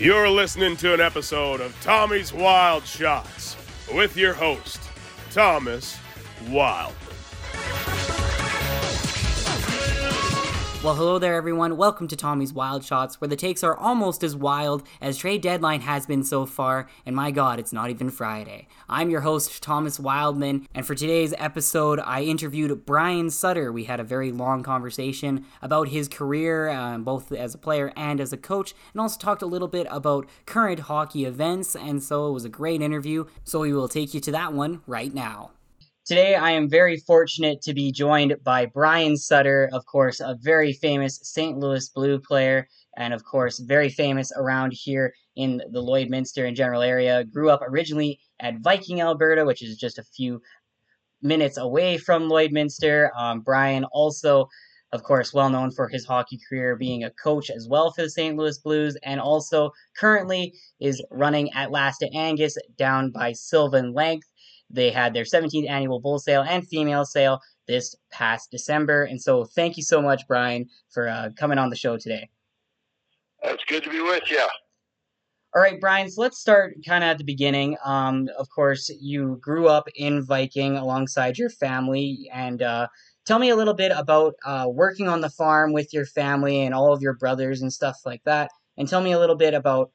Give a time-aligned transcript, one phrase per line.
[0.00, 3.56] You're listening to an episode of Tommy's Wild Shots
[3.92, 4.80] with your host,
[5.32, 5.98] Thomas
[6.48, 6.94] Wild.
[10.84, 11.76] Well, hello there, everyone.
[11.76, 15.80] Welcome to Tommy's Wild Shots, where the takes are almost as wild as trade deadline
[15.80, 18.68] has been so far, and my god, it's not even Friday.
[18.88, 23.72] I'm your host, Thomas Wildman, and for today's episode, I interviewed Brian Sutter.
[23.72, 28.20] We had a very long conversation about his career, um, both as a player and
[28.20, 32.28] as a coach, and also talked a little bit about current hockey events, and so
[32.28, 33.24] it was a great interview.
[33.42, 35.50] So we will take you to that one right now.
[36.08, 40.72] Today, I am very fortunate to be joined by Brian Sutter, of course, a very
[40.72, 41.58] famous St.
[41.58, 46.80] Louis Blue player, and of course, very famous around here in the Lloydminster and general
[46.80, 47.24] area.
[47.24, 50.40] Grew up originally at Viking, Alberta, which is just a few
[51.20, 53.10] minutes away from Lloydminster.
[53.14, 54.48] Um, Brian also,
[54.92, 58.08] of course, well known for his hockey career, being a coach as well for the
[58.08, 58.34] St.
[58.34, 64.22] Louis Blues, and also currently is running Atlastet Angus down by Sylvan Lake.
[64.70, 69.04] They had their 17th annual bull sale and female sale this past December.
[69.04, 72.28] And so thank you so much, Brian, for uh, coming on the show today.
[73.42, 74.44] It's good to be with you.
[75.54, 77.76] All right, Brian, so let's start kind of at the beginning.
[77.82, 82.28] Um, of course, you grew up in Viking alongside your family.
[82.32, 82.88] And uh,
[83.24, 86.74] tell me a little bit about uh, working on the farm with your family and
[86.74, 88.50] all of your brothers and stuff like that.
[88.76, 89.90] And tell me a little bit about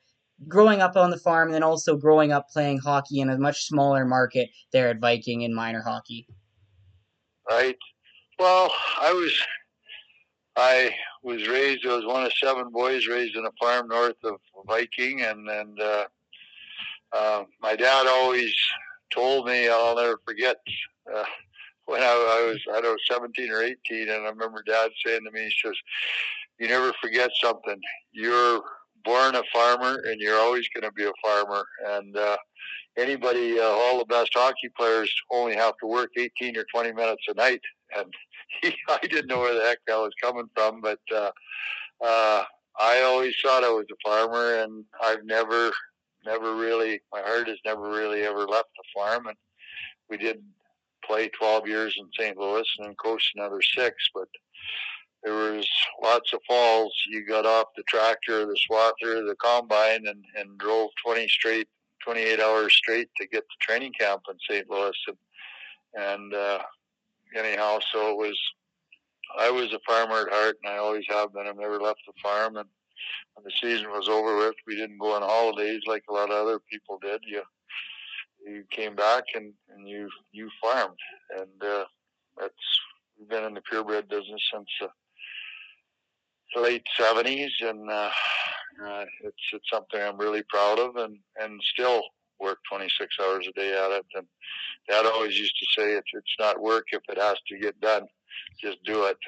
[0.47, 3.65] growing up on the farm and then also growing up playing hockey in a much
[3.65, 6.27] smaller market there at Viking in minor hockey.
[7.49, 7.77] Right.
[8.39, 8.71] Well,
[9.01, 9.33] I was
[10.55, 10.91] I
[11.23, 11.85] was raised.
[11.85, 14.35] I was one of seven boys raised in a farm north of
[14.67, 16.05] Viking, and and uh,
[17.11, 18.53] uh, my dad always
[19.11, 20.57] told me I'll never forget
[21.13, 21.23] uh,
[21.85, 25.21] when I, I was I don't know seventeen or eighteen, and I remember Dad saying
[25.25, 25.75] to me, he says,
[26.59, 27.79] "You never forget something.
[28.11, 28.61] You're
[29.03, 31.65] born a farmer and you're always going to be a farmer.
[31.87, 32.37] And uh,
[32.97, 37.23] anybody, uh, all the best hockey players only have to work 18 or 20 minutes
[37.27, 37.61] a night.
[37.97, 38.13] And
[38.61, 41.31] he, I didn't know where the heck that was coming from, but uh,
[42.03, 42.43] uh,
[42.79, 45.71] I always thought I was a farmer, and I've never,
[46.25, 49.27] never really, my heart has never really ever left the farm.
[49.27, 49.37] And
[50.09, 50.41] we did
[51.05, 52.37] play 12 years in St.
[52.37, 54.27] Louis and then coached another six, but
[55.23, 55.67] there was
[56.01, 56.93] lots of falls.
[57.07, 61.67] You got off the tractor, the swather, the combine, and, and drove 20 straight,
[62.03, 64.69] 28 hours straight to get to training camp in St.
[64.69, 64.91] Louis.
[65.07, 65.17] And,
[65.95, 66.59] and uh,
[67.35, 68.37] anyhow, so it was,
[69.39, 71.47] I was a farmer at heart, and I always have been.
[71.47, 72.57] I've never left the farm.
[72.57, 72.67] And
[73.35, 76.45] when the season was over with, we didn't go on holidays like a lot of
[76.45, 77.21] other people did.
[77.25, 77.43] You,
[78.45, 80.99] you came back and, and you, you farmed.
[81.37, 81.85] And uh,
[82.37, 82.53] that's,
[83.17, 84.87] we've been in the purebred business since uh,
[86.55, 88.09] late seventies, and uh,
[88.85, 92.01] uh, it's it's something I'm really proud of, and and still
[92.39, 94.05] work 26 hours a day at it.
[94.15, 94.27] And
[94.89, 98.07] Dad always used to say, "It's it's not work if it has to get done,
[98.61, 99.17] just do it."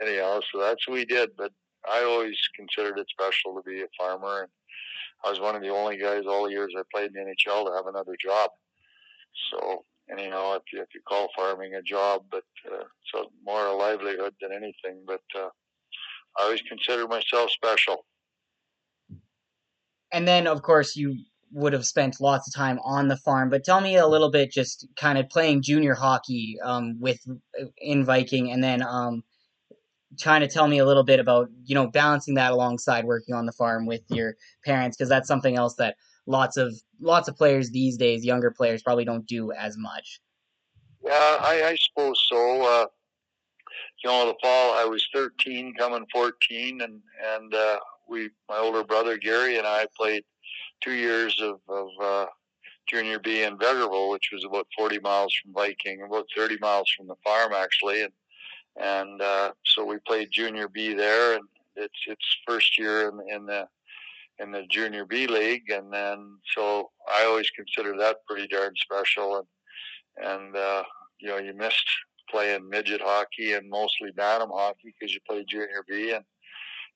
[0.00, 1.30] And anyhow, so that's what we did.
[1.36, 1.52] But
[1.88, 4.50] I always considered it special to be a farmer, and
[5.24, 7.66] I was one of the only guys all the years I played in the NHL
[7.66, 8.50] to have another job.
[9.50, 13.72] So anyhow, if you, if you call farming a job, but uh, so more a
[13.72, 15.04] livelihood than anything.
[15.06, 15.48] But uh,
[16.36, 18.04] I always consider myself special.
[20.12, 21.16] And then, of course, you
[21.52, 23.48] would have spent lots of time on the farm.
[23.48, 27.20] But tell me a little bit, just kind of playing junior hockey um, with
[27.78, 29.22] in Viking, and then um,
[30.18, 33.46] trying to tell me a little bit about you know balancing that alongside working on
[33.46, 35.96] the farm with your parents, because that's something else that
[36.26, 40.20] lots of lots of players these days, younger players, probably don't do as much.
[41.04, 42.62] Yeah, I, I suppose so.
[42.62, 42.86] Uh,
[44.02, 47.00] you know, the fall I was 13, coming 14, and
[47.34, 50.24] and uh, we, my older brother Gary and I played
[50.82, 52.26] two years of, of uh,
[52.88, 57.06] junior B in Vegreville, which was about 40 miles from Viking, about 30 miles from
[57.06, 58.12] the farm actually, and
[58.76, 61.44] and uh, so we played junior B there, and
[61.76, 63.66] it's it's first year in, in the
[64.40, 69.36] in the junior B league, and then so I always consider that pretty darn special,
[69.36, 70.82] and and uh,
[71.20, 71.88] you know you missed
[72.34, 76.24] playing midget hockey and mostly bantam hockey because you played junior B and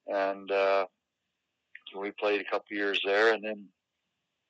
[0.08, 0.86] and uh,
[1.96, 3.34] we played a couple years there.
[3.34, 3.66] And then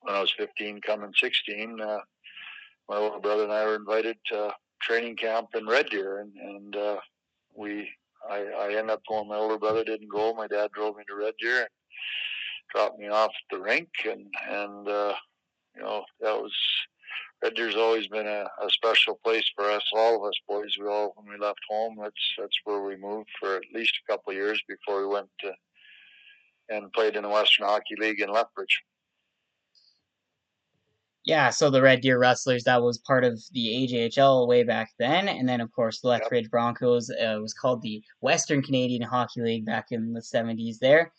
[0.01, 1.99] when I was 15, coming 16, uh,
[2.89, 6.77] my older brother and I were invited to training camp in Red Deer, and and
[6.77, 6.97] uh,
[7.55, 7.91] we
[8.29, 9.29] I, I ended up going.
[9.29, 10.33] My older brother didn't go.
[10.33, 11.69] My dad drove me to Red Deer and
[12.73, 15.15] dropped me off at the rink, and and uh,
[15.77, 16.55] you know that was
[17.43, 20.77] Red Deer's always been a, a special place for us, all of us boys.
[20.79, 24.13] We all, when we left home, that's that's where we moved for at least a
[24.13, 25.53] couple of years before we went to
[26.69, 28.83] and played in the Western Hockey League in Lethbridge.
[31.25, 35.29] Yeah, so the Red Deer Rustlers, that was part of the AJHL way back then.
[35.29, 36.51] And then, of course, the Lethbridge yep.
[36.51, 41.13] Broncos uh, was called the Western Canadian Hockey League back in the 70s there.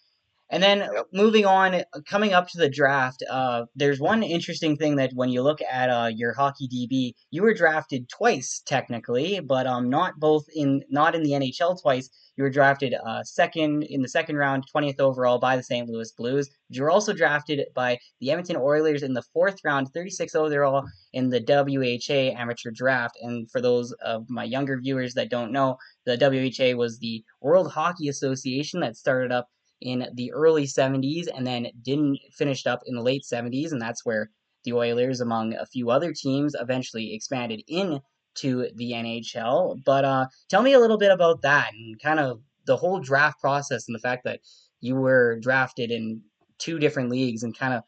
[0.52, 1.06] And then yep.
[1.14, 5.44] moving on, coming up to the draft, uh, there's one interesting thing that when you
[5.44, 10.46] look at uh, your hockey DB, you were drafted twice technically, but um, not both
[10.54, 12.10] in not in the NHL twice.
[12.36, 15.88] You were drafted uh, second in the second round, 20th overall by the St.
[15.88, 16.50] Louis Blues.
[16.70, 21.30] You were also drafted by the Edmonton Oilers in the fourth round, 36th overall in
[21.30, 23.18] the WHA amateur draft.
[23.22, 27.72] And for those of my younger viewers that don't know, the WHA was the World
[27.72, 29.48] Hockey Association that started up
[29.82, 33.72] in the early 70s and then didn't finish up in the late 70s.
[33.72, 34.30] And that's where
[34.64, 39.84] the Oilers, among a few other teams, eventually expanded into the NHL.
[39.84, 43.40] But uh, tell me a little bit about that and kind of the whole draft
[43.40, 44.42] process and the fact that
[44.82, 46.22] you were drafted in
[46.58, 47.84] two different leagues and kind of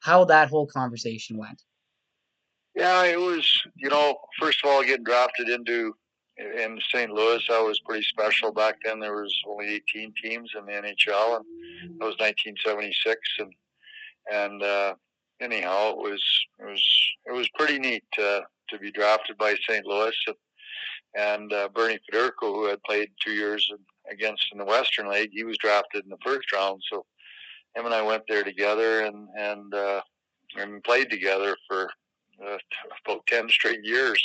[0.00, 1.62] how that whole conversation went.
[2.74, 5.94] Yeah, it was, you know, first of all, getting drafted into
[6.36, 7.10] in St.
[7.10, 8.98] Louis, that was pretty special back then.
[8.98, 13.20] There was only 18 teams in the NHL, and that was 1976.
[13.38, 13.52] And
[14.32, 14.94] and uh,
[15.40, 16.22] anyhow, it was
[16.58, 16.84] it was
[17.26, 19.84] it was pretty neat to to be drafted by St.
[19.86, 20.14] Louis.
[20.26, 20.36] And,
[21.16, 23.70] and uh, Bernie Federko, who had played two years
[24.10, 26.82] against in the Western League, he was drafted in the first round.
[26.90, 27.04] So
[27.76, 30.00] him and I went there together and and uh,
[30.56, 31.90] and played together for
[32.44, 32.58] uh,
[33.06, 34.20] about ten straight years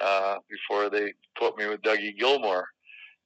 [0.00, 2.64] uh, before they put me with Dougie Gilmour.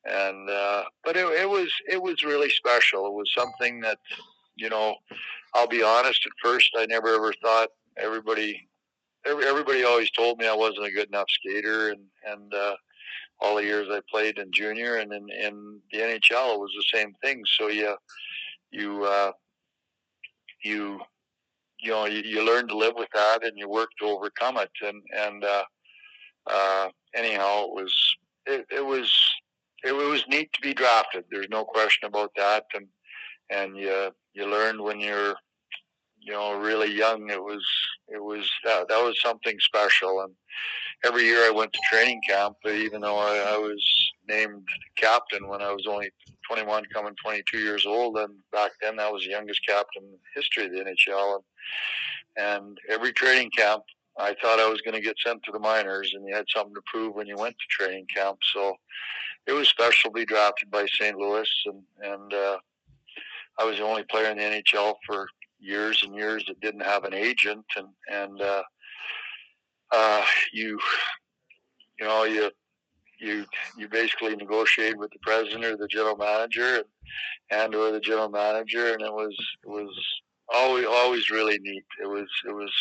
[0.04, 3.06] And uh, but it, it was it was really special.
[3.06, 3.98] It was something that
[4.56, 4.94] you know
[5.54, 6.24] I'll be honest.
[6.24, 8.68] At first, I never ever thought everybody
[9.26, 12.76] every, everybody always told me I wasn't a good enough skater, and and uh,
[13.40, 16.98] all the years I played in junior and in, in the NHL, it was the
[16.98, 17.42] same thing.
[17.58, 17.96] So you
[18.70, 19.32] you uh,
[20.62, 21.00] you
[21.80, 24.70] you know you, you learn to live with that, and you work to overcome it.
[24.82, 25.64] And and uh,
[26.46, 28.16] uh, anyhow, it was
[28.46, 29.12] it, it was
[29.84, 31.24] it, was neat to be drafted.
[31.30, 32.86] There's no question about that, and
[33.50, 35.34] and you you learned when you're
[36.20, 37.30] you know really young.
[37.30, 37.64] It was
[38.08, 40.32] it was that that was something special, and
[41.04, 43.84] every year I went to training camp, even though I, I was
[44.28, 44.66] named
[44.96, 46.10] captain when I was only
[46.48, 50.66] 21, coming 22 years old, and back then I was the youngest captain in history
[50.66, 51.36] of the NHL.
[51.36, 51.44] And,
[52.36, 53.82] and every training camp,
[54.18, 56.74] I thought I was going to get sent to the minors, and you had something
[56.74, 58.38] to prove when you went to training camp.
[58.52, 58.76] So
[59.46, 61.16] it was special to be drafted by St.
[61.16, 62.58] Louis, and and uh,
[63.58, 65.28] I was the only player in the NHL for
[65.58, 68.62] years and years that didn't have an agent, and and uh,
[69.92, 70.78] uh, you
[71.98, 72.50] you know you
[73.18, 73.44] you
[73.76, 76.84] you basically negotiate with the president or the general manager and,
[77.50, 79.94] and or the general manager, and it was it was
[80.52, 81.84] always always really neat.
[82.02, 82.72] It was it was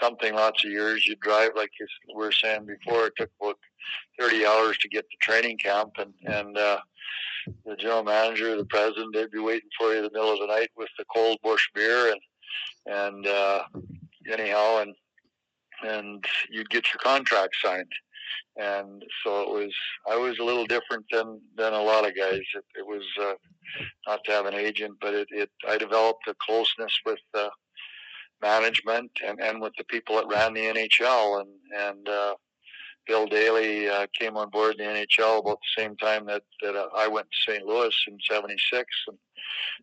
[0.00, 0.34] something.
[0.34, 3.06] Lots of years You'd drive, like we were saying before.
[3.06, 3.58] It took about
[4.18, 6.78] thirty hours to get to training camp, and and uh,
[7.64, 10.46] the general manager, the president, they'd be waiting for you in the middle of the
[10.46, 12.20] night with the cold bush beer, and
[12.86, 13.62] and uh,
[14.30, 14.94] anyhow, and
[15.84, 17.90] and you'd get your contract signed.
[18.56, 19.74] And so it was.
[20.10, 22.40] I was a little different than than a lot of guys.
[22.54, 23.04] It, it was.
[23.20, 23.34] Uh,
[24.06, 27.48] not to have an agent, but it, it I developed a closeness with uh,
[28.40, 32.34] management and, and with the people that ran the NHL and and uh,
[33.06, 36.88] Bill Daly uh, came on board the NHL about the same time that that uh,
[36.94, 37.66] I went to St.
[37.66, 39.18] Louis in '76, and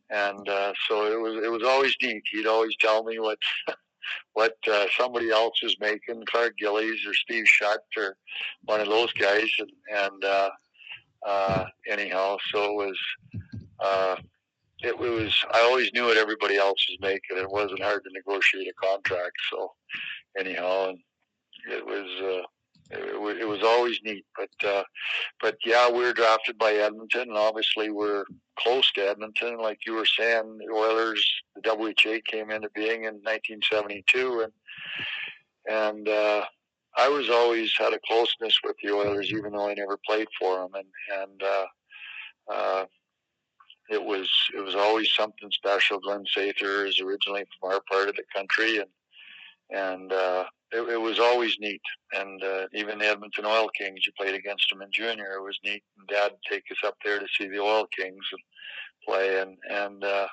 [0.10, 2.24] and uh, so it was it was always neat.
[2.32, 3.40] He'd always tell me what
[4.34, 8.16] what uh, somebody else was making, Clark Gillies or Steve Shutt or
[8.66, 10.50] one of those guys, and and uh,
[11.26, 12.98] uh, anyhow, so it was
[13.80, 14.16] uh,
[14.82, 17.38] it, was I always knew what everybody else was making.
[17.38, 19.36] It wasn't hard to negotiate a contract.
[19.52, 19.72] So
[20.38, 21.00] anyhow, and
[21.70, 22.46] it was uh,
[22.90, 24.26] it, it, was always neat.
[24.36, 24.84] But uh,
[25.42, 28.26] but yeah, we were drafted by Edmonton, and obviously we're
[28.58, 29.58] close to Edmonton.
[29.58, 31.24] Like you were saying, the Oilers,
[31.56, 34.54] the WHA came into being in 1972, and
[35.68, 36.46] and uh,
[36.98, 40.58] I was always had a closeness with the Oilers, even though I never played for
[40.60, 41.44] them, and and.
[41.44, 41.66] Uh,
[42.52, 42.86] uh,
[43.92, 46.00] it was it was always something special.
[46.00, 48.90] Glen Sather is originally from our part of the country, and
[49.70, 51.82] and uh, it, it, was always neat.
[52.14, 55.34] And uh, even the Edmonton Oil Kings, you played against them in junior.
[55.34, 55.84] It was neat.
[55.98, 58.42] And Dad would take us up there to see the Oil Kings and
[59.06, 60.28] play, and and uh,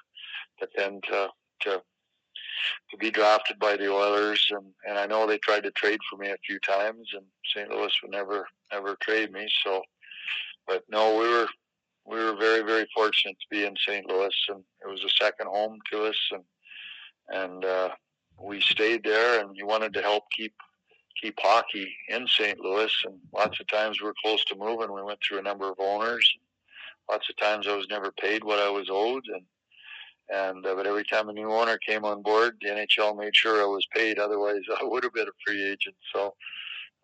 [0.60, 1.28] but then to
[1.60, 1.82] to
[2.90, 6.16] to be drafted by the Oilers, and and I know they tried to trade for
[6.16, 7.24] me a few times, and
[7.54, 7.70] St.
[7.70, 9.46] Louis would never never trade me.
[9.64, 9.82] So,
[10.66, 11.48] but no, we were
[12.06, 14.06] we were very very fortunate to be in St.
[14.08, 16.44] Louis, and it was a second home to us, and
[17.28, 17.90] and uh,
[18.40, 20.54] we stayed there, and you wanted to help keep
[21.20, 22.60] keep hockey in St.
[22.60, 24.92] Louis, and lots of times we were close to moving.
[24.92, 26.30] We went through a number of owners.
[27.10, 29.42] Lots of times I was never paid what I was owed, and
[30.28, 33.62] and uh, but every time a new owner came on board, the NHL made sure
[33.62, 34.18] I was paid.
[34.18, 35.96] Otherwise, I would have been a free agent.
[36.14, 36.34] So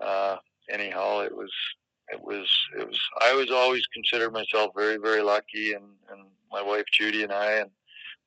[0.01, 0.37] uh,
[0.71, 1.53] anyhow, it was
[2.12, 2.49] it was
[2.79, 3.01] it was.
[3.21, 7.53] I was always considered myself very very lucky, and and my wife Judy and I,
[7.53, 7.71] and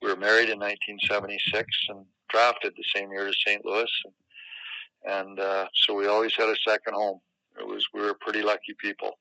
[0.02, 3.64] we were married in 1976 and drafted the same year as St.
[3.66, 7.20] Louis, and, and uh, so we always had a second home.
[7.58, 9.12] It was we were pretty lucky people.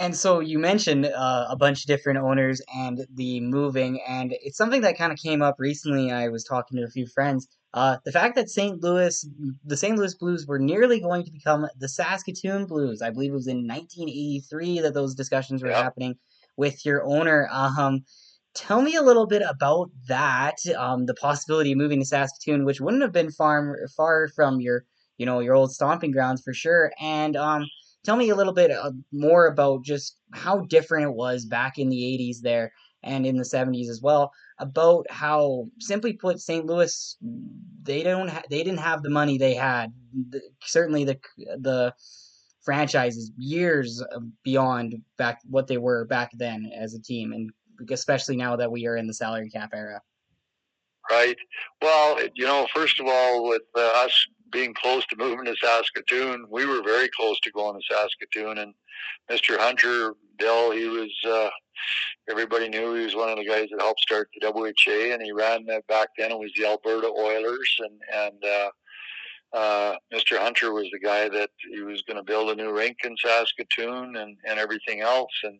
[0.00, 4.56] And so you mentioned uh, a bunch of different owners and the moving, and it's
[4.56, 6.12] something that kind of came up recently.
[6.12, 7.48] I was talking to a few friends.
[7.74, 8.82] Uh, the fact that St.
[8.82, 9.26] Louis,
[9.64, 9.98] the St.
[9.98, 13.02] Louis Blues were nearly going to become the Saskatoon Blues.
[13.02, 16.16] I believe it was in 1983 that those discussions were happening
[16.56, 17.48] with your owner.
[17.50, 18.04] Um,
[18.58, 20.56] tell me a little bit about that.
[20.76, 24.84] Um, the possibility of moving to Saskatoon, which wouldn't have been far far from your,
[25.16, 26.92] you know, your old stomping grounds for sure.
[27.00, 27.64] And um,
[28.04, 31.88] tell me a little bit uh, more about just how different it was back in
[31.88, 32.72] the 80s there
[33.04, 36.66] and in the 70s as well about how simply put St.
[36.66, 37.16] Louis
[37.82, 39.92] they don't ha- they didn't have the money they had
[40.30, 41.18] the, certainly the
[41.60, 41.94] the
[42.62, 44.02] franchises years
[44.42, 47.50] beyond back what they were back then as a team and
[47.90, 50.00] especially now that we are in the salary cap era
[51.10, 51.36] right
[51.82, 56.46] well you know first of all with uh, us being close to moving to Saskatoon,
[56.50, 58.58] we were very close to going to Saskatoon.
[58.58, 58.74] And
[59.30, 59.58] Mr.
[59.58, 61.50] Hunter Bill, he was uh,
[62.30, 65.32] everybody knew he was one of the guys that helped start the WHA, and he
[65.32, 66.32] ran that back then.
[66.32, 68.70] It was the Alberta Oilers, and and uh,
[69.52, 70.38] uh, Mr.
[70.38, 74.16] Hunter was the guy that he was going to build a new rink in Saskatoon
[74.16, 75.32] and, and everything else.
[75.42, 75.58] And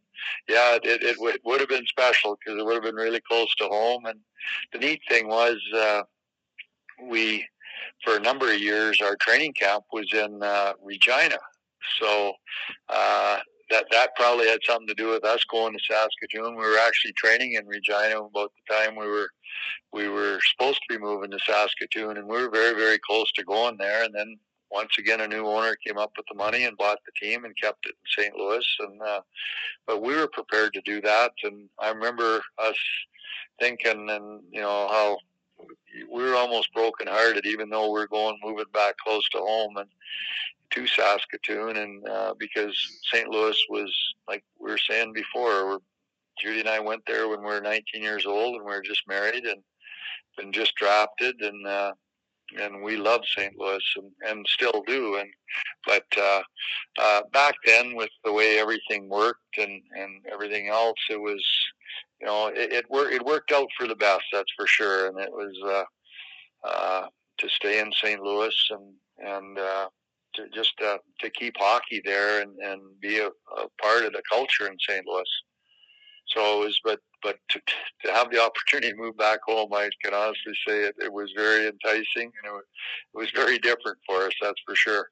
[0.48, 2.94] yeah, it, it, it, w- it would have been special because it would have been
[2.94, 4.06] really close to home.
[4.06, 4.20] And
[4.72, 6.02] the neat thing was, uh,
[7.08, 7.46] we
[8.04, 11.38] for a number of years, our training camp was in uh, Regina.
[12.00, 12.32] So
[12.88, 13.38] uh,
[13.70, 16.56] that that probably had something to do with us going to Saskatoon.
[16.56, 19.28] We were actually training in Regina about the time we were
[19.92, 23.44] we were supposed to be moving to Saskatoon, and we were very very close to
[23.44, 24.04] going there.
[24.04, 24.38] And then
[24.70, 27.54] once again, a new owner came up with the money and bought the team and
[27.60, 28.36] kept it in St.
[28.36, 28.66] Louis.
[28.80, 29.20] And uh,
[29.86, 31.32] but we were prepared to do that.
[31.44, 32.76] And I remember us
[33.60, 35.18] thinking, and you know how
[36.10, 39.76] we were almost broken hearted, even though we are going moving back close to home
[39.76, 39.88] and
[40.70, 42.74] to Saskatoon, and uh, because
[43.12, 43.28] St.
[43.28, 43.94] Louis was
[44.26, 45.78] like we were saying before,
[46.40, 49.02] Judy and I went there when we were 19 years old, and we were just
[49.08, 49.62] married and
[50.36, 51.92] been just drafted, and uh,
[52.60, 53.54] and we loved St.
[53.58, 55.16] Louis and, and still do.
[55.16, 55.28] And
[55.86, 56.42] but uh,
[56.98, 61.44] uh, back then, with the way everything worked and and everything else, it was
[62.20, 63.14] you know, it, it worked.
[63.14, 65.08] It worked out for the best, that's for sure.
[65.08, 67.06] And it was uh, uh,
[67.38, 68.20] to stay in St.
[68.20, 69.88] Louis and and uh,
[70.38, 74.22] to just uh, to keep hockey there and, and be a, a part of the
[74.30, 75.06] culture in St.
[75.06, 75.24] Louis.
[76.34, 77.60] So it was, but but to,
[78.04, 81.30] to have the opportunity to move back home, I can honestly say it, it was
[81.36, 82.64] very enticing and it was,
[83.14, 84.32] it was very different for us.
[84.40, 85.08] That's for sure.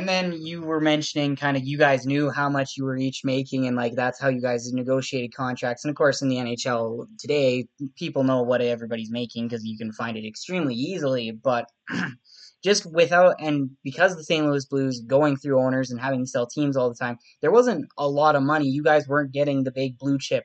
[0.00, 3.20] And then you were mentioning kind of you guys knew how much you were each
[3.22, 5.84] making, and like that's how you guys negotiated contracts.
[5.84, 7.66] And of course, in the NHL today,
[7.96, 11.32] people know what everybody's making because you can find it extremely easily.
[11.32, 11.66] But
[12.64, 14.46] just without, and because the St.
[14.46, 17.86] Louis Blues going through owners and having to sell teams all the time, there wasn't
[17.98, 18.68] a lot of money.
[18.68, 20.44] You guys weren't getting the big blue chip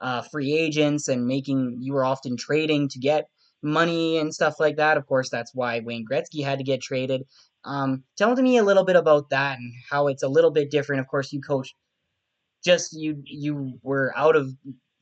[0.00, 3.28] uh, free agents and making, you were often trading to get
[3.62, 4.96] money and stuff like that.
[4.96, 7.24] Of course, that's why Wayne Gretzky had to get traded.
[7.64, 11.00] Um, tell me a little bit about that and how it's a little bit different.
[11.00, 11.74] Of course, you coach
[12.64, 14.54] just you you were out of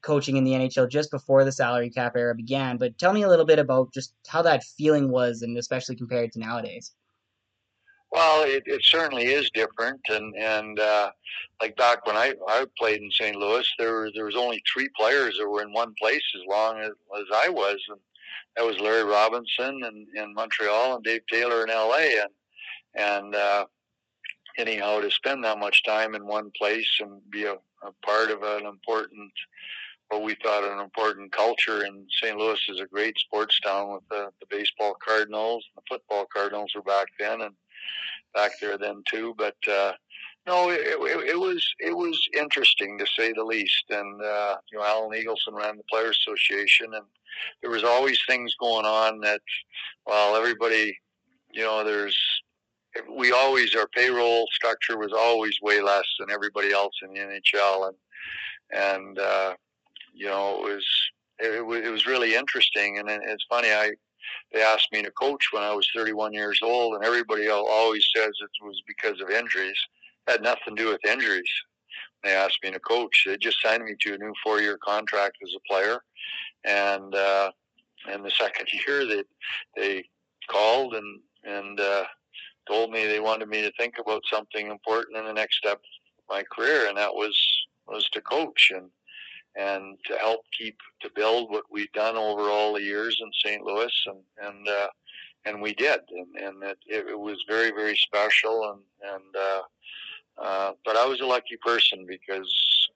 [0.03, 3.29] coaching in the NHL just before the salary cap era began, but tell me a
[3.29, 6.93] little bit about just how that feeling was, and especially compared to nowadays.
[8.11, 11.11] Well, it, it certainly is different, and and uh,
[11.61, 13.37] like back when I, I played in St.
[13.37, 16.91] Louis, there there was only three players that were in one place as long as,
[17.17, 17.99] as I was, and
[18.57, 22.21] that was Larry Robinson in, in Montreal and Dave Taylor in L.A.
[22.21, 22.31] and
[22.95, 23.67] and uh,
[24.59, 28.43] anyhow to spend that much time in one place and be a, a part of
[28.43, 29.33] an important
[30.09, 32.37] what we thought an important culture and St.
[32.37, 36.83] Louis is a great sports town with the, the baseball Cardinals the football Cardinals were
[36.83, 37.55] back then and
[38.35, 39.93] back there then too but uh,
[40.47, 44.79] no it, it, it was it was interesting to say the least and uh, you
[44.79, 47.05] know Alan Eagleson ran the Players Association and
[47.63, 49.41] there was always things going on that
[50.07, 50.99] well everybody
[51.53, 52.19] you know there's
[53.11, 57.89] we always our payroll structure was always way less than everybody else in the NHL,
[57.89, 57.97] and
[58.73, 59.55] and uh,
[60.13, 60.87] you know it was
[61.39, 62.99] it, it was really interesting.
[62.99, 63.93] And it's funny, I
[64.53, 68.31] they asked me to coach when I was 31 years old, and everybody always says
[68.41, 69.79] it was because of injuries.
[70.27, 71.51] It had nothing to do with injuries.
[72.23, 73.25] They asked me to coach.
[73.27, 75.99] They just signed me to a new four-year contract as a player,
[76.65, 77.51] and uh,
[78.11, 79.25] and the second year they
[79.77, 80.05] they
[80.49, 82.05] called and and uh,
[82.67, 86.25] told me they wanted me to think about something important in the next step of
[86.29, 87.37] my career, and that was
[87.87, 88.89] was to coach and
[89.55, 93.63] and to help keep to build what we've done over all the years in St.
[93.63, 94.89] Louis, and and uh,
[95.45, 99.63] and we did, and, and it, it was very very special, and and uh,
[100.43, 102.51] uh, but I was a lucky person because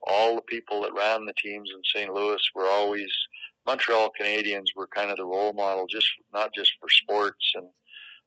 [0.07, 2.13] all the people that ran the teams in St.
[2.13, 3.11] Louis were always
[3.67, 7.67] Montreal Canadiens were kind of the role model, just not just for sports and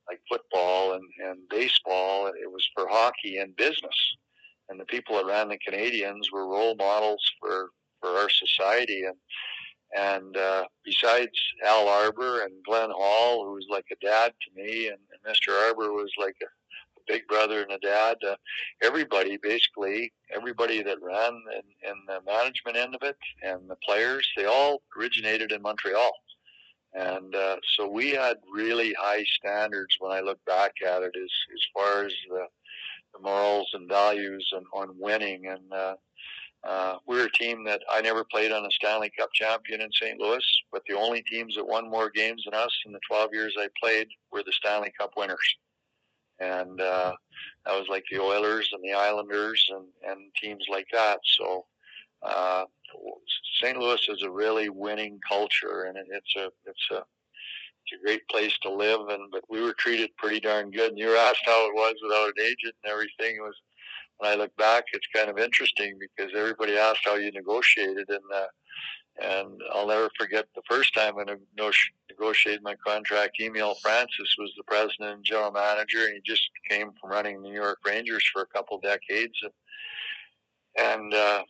[0.08, 2.26] like football and, and baseball.
[2.26, 4.16] It was for hockey and business.
[4.68, 9.04] And the people that ran the Canadiens were role models for, for our society.
[9.04, 9.16] And,
[9.96, 11.32] and uh, besides
[11.66, 15.52] Al Arbour and Glenn Hall, who was like a dad to me, and, and Mr.
[15.66, 18.36] Arbour was like a, a big brother and a dad, uh,
[18.82, 24.28] everybody basically, everybody that ran in, in the management end of it and the players,
[24.36, 26.12] they all originated in Montreal.
[26.92, 31.30] And uh, so we had really high standards when I look back at it as,
[31.54, 32.46] as far as the,
[33.14, 35.46] the morals and values and on winning.
[35.46, 35.94] And uh,
[36.64, 40.18] uh, we're a team that I never played on a Stanley Cup champion in St.
[40.18, 43.54] Louis, but the only teams that won more games than us in the 12 years
[43.58, 45.56] I played were the Stanley Cup winners.
[46.40, 47.12] And uh,
[47.66, 51.20] that was like the Oilers and the Islanders and, and teams like that.
[51.38, 51.66] So
[52.22, 52.64] uh,
[53.62, 53.76] St.
[53.76, 58.56] Louis is a really winning culture, and it's a it's a it's a great place
[58.62, 59.08] to live.
[59.08, 60.90] And but we were treated pretty darn good.
[60.90, 63.36] And you were asked how it was without an agent and everything.
[63.36, 63.56] It was
[64.18, 68.24] when I look back, it's kind of interesting because everybody asked how you negotiated, and
[68.34, 68.46] uh,
[69.22, 71.24] and I'll never forget the first time I
[72.08, 73.36] negotiated my contract.
[73.40, 77.52] Emile Francis was the president and general manager, and he just came from running New
[77.52, 79.52] York Rangers for a couple decades, and
[80.78, 81.42] and uh,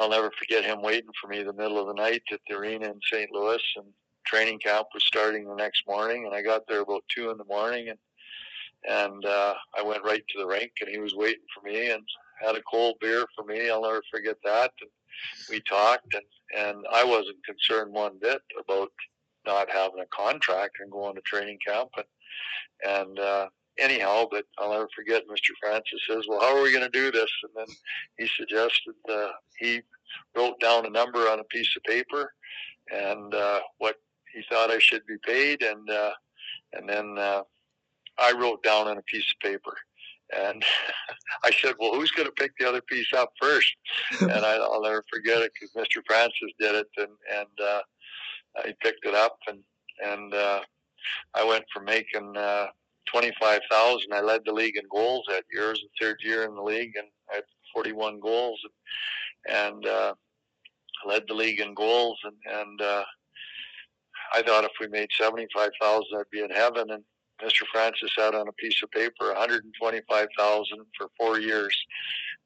[0.00, 2.86] I'll never forget him waiting for me the middle of the night at the arena
[2.86, 3.30] in St.
[3.30, 3.84] Louis, and
[4.26, 7.44] training camp was starting the next morning, and I got there about two in the
[7.44, 7.98] morning, and
[8.88, 12.02] and uh, I went right to the rink, and he was waiting for me, and
[12.40, 13.68] had a cold beer for me.
[13.68, 14.72] I'll never forget that.
[14.80, 14.90] And
[15.50, 16.24] we talked, and
[16.56, 18.90] and I wasn't concerned one bit about
[19.44, 22.06] not having a contract and going to training camp, and
[22.82, 23.48] and uh,
[23.80, 25.52] anyhow, but I'll never forget Mr.
[25.60, 27.30] Francis says, well, how are we going to do this?
[27.42, 27.76] And then
[28.18, 29.82] he suggested uh, he
[30.36, 32.32] wrote down a number on a piece of paper
[32.92, 33.96] and uh, what
[34.34, 35.62] he thought I should be paid.
[35.62, 36.12] And, uh,
[36.72, 37.42] and then uh,
[38.18, 39.76] I wrote down on a piece of paper.
[40.36, 40.62] And
[41.44, 43.72] I said, well, who's going to pick the other piece up first?
[44.20, 46.02] and I, will never forget it because Mr.
[46.06, 46.88] Francis did it.
[46.96, 47.80] And, and uh,
[48.64, 49.38] he picked it up.
[49.48, 49.58] And,
[50.04, 50.60] and uh,
[51.34, 52.66] I went from making uh,
[53.06, 54.12] 25,000.
[54.12, 55.66] I led the league in goals that year.
[55.66, 58.60] It was the third year in the league, and I had 41 goals,
[59.48, 60.14] and uh,
[61.06, 62.18] led the league in goals.
[62.24, 63.04] And, and uh,
[64.34, 66.90] I thought if we made 75,000, I'd be in heaven.
[66.90, 67.02] And
[67.42, 67.64] Mr.
[67.72, 71.76] Francis had on a piece of paper 125,000 for four years,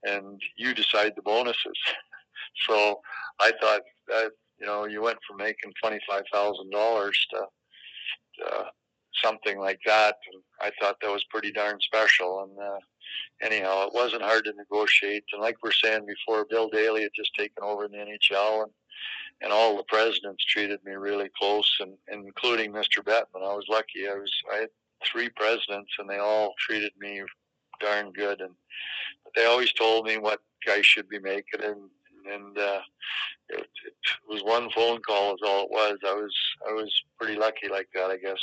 [0.05, 1.79] and you decide the bonuses.
[2.69, 3.01] so
[3.41, 7.47] I thought that you know you went from making twenty-five thousand dollars to,
[8.39, 8.65] to
[9.23, 10.17] something like that.
[10.33, 12.45] And I thought that was pretty darn special.
[12.45, 12.79] And uh,
[13.43, 15.25] anyhow, it wasn't hard to negotiate.
[15.33, 18.73] And like we're saying before, Bill Daly had just taken over in the NHL, and
[19.43, 23.03] and all the presidents treated me really close, and, including Mr.
[23.03, 23.43] Bettman.
[23.43, 24.09] I was lucky.
[24.09, 24.69] I was I had
[25.05, 27.23] three presidents, and they all treated me
[27.81, 28.41] darn good.
[28.41, 28.55] And
[29.37, 31.91] they always told me what guys should be making, and
[32.33, 32.81] and uh,
[33.51, 33.95] it, it
[34.29, 35.99] was one phone call is all it was.
[36.07, 36.35] I was
[36.69, 38.41] I was pretty lucky like that, I guess.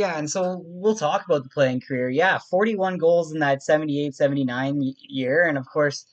[0.00, 2.08] Yeah, and so we'll talk about the playing career.
[2.08, 5.46] Yeah, 41 goals in that 78 79 year.
[5.46, 6.06] And of course,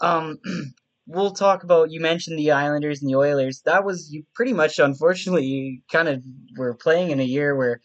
[0.00, 0.40] um,
[1.06, 3.62] we'll talk about you mentioned the Islanders and the Oilers.
[3.66, 6.24] That was you pretty much, unfortunately, kind of
[6.58, 7.80] were playing in a year where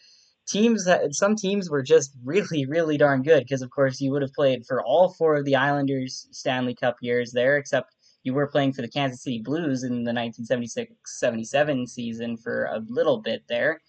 [0.48, 4.32] teams some teams were just really really darn good because of course you would have
[4.32, 8.72] played for all four of the Islanders Stanley Cup years there except you were playing
[8.72, 13.80] for the Kansas City Blues in the 1976-77 season for a little bit there.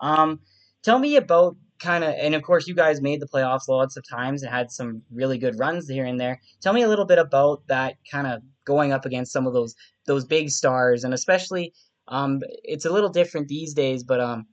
[0.00, 0.40] Um,
[0.84, 4.08] tell me about kind of, and of course, you guys made the playoffs lots of
[4.08, 6.40] times and had some really good runs here and there.
[6.60, 9.74] Tell me a little bit about that kind of going up against some of those
[10.06, 11.72] those big stars, and especially,
[12.08, 14.46] um, it's a little different these days, but um,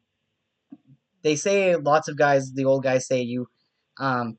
[1.24, 3.48] they say lots of guys, the old guys say you,
[4.00, 4.38] um,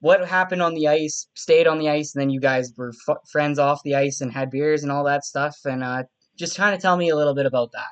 [0.00, 3.18] what happened on the ice stayed on the ice, and then you guys were f-
[3.30, 5.56] friends off the ice and had beers and all that stuff.
[5.64, 6.04] And uh,
[6.36, 7.90] just kind of tell me a little bit about that.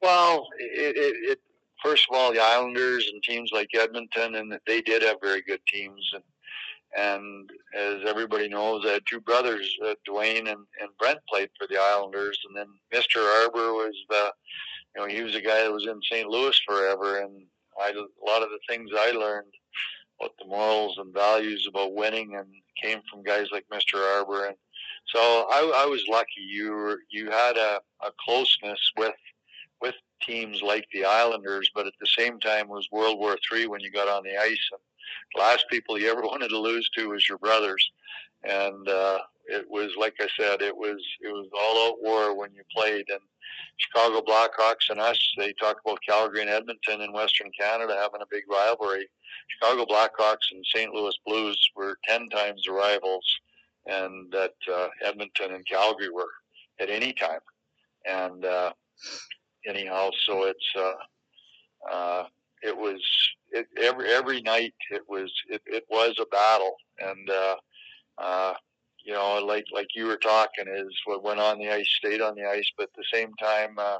[0.00, 1.38] Well, it, it, it
[1.84, 5.60] first of all, the Islanders and teams like Edmonton, and they did have very good
[5.66, 6.10] teams.
[6.14, 6.24] And
[6.96, 11.66] and as everybody knows, I had two brothers, uh, Duane and, and Brent, played for
[11.66, 12.38] the Islanders.
[12.46, 13.16] And then Mr.
[13.42, 14.32] Arbour was the,
[14.94, 16.28] you know, he was a guy that was in St.
[16.28, 17.18] Louis forever.
[17.18, 17.42] And
[17.80, 19.52] I, a lot of the things I learned
[20.20, 22.46] about the morals and values about winning and
[22.80, 24.00] came from guys like Mr.
[24.16, 24.46] Arbour.
[24.46, 24.56] And
[25.06, 26.42] so I, I was lucky.
[26.46, 29.16] You were, you had a, a closeness with with
[30.22, 33.90] teams like the Islanders, but at the same time was World War Three when you
[33.90, 34.68] got on the ice.
[34.72, 34.80] And
[35.34, 37.90] the last people you ever wanted to lose to was your brothers,
[38.42, 42.52] and uh, it was like I said, it was it was all out war when
[42.54, 43.06] you played.
[43.08, 43.20] And
[43.76, 48.30] Chicago Blackhawks and us, they talk about Calgary and Edmonton in Western Canada having a
[48.30, 49.08] big rivalry.
[49.48, 50.92] Chicago Blackhawks and St.
[50.92, 53.26] Louis Blues were ten times the rivals,
[53.86, 56.30] and that uh, Edmonton and Calgary were
[56.80, 57.40] at any time.
[58.06, 58.72] And uh,
[59.66, 62.24] anyhow, so it's uh, uh,
[62.62, 63.00] it was
[63.50, 67.56] it, every every night it was it, it was a battle, and uh,
[68.18, 68.54] uh,
[69.04, 72.34] you know, like like you were talking, is what went on the ice stayed on
[72.34, 73.98] the ice, but at the same time, uh,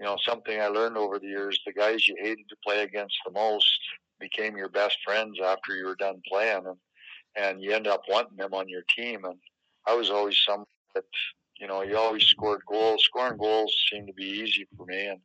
[0.00, 3.16] you know, something I learned over the years: the guys you hated to play against
[3.26, 3.78] the most
[4.18, 6.76] became your best friends after you were done playing, and
[7.36, 9.24] and you end up wanting them on your team.
[9.24, 9.38] And
[9.86, 11.04] I was always some that
[11.62, 13.04] you know, you always scored goals.
[13.04, 15.20] Scoring goals seemed to be easy for me, and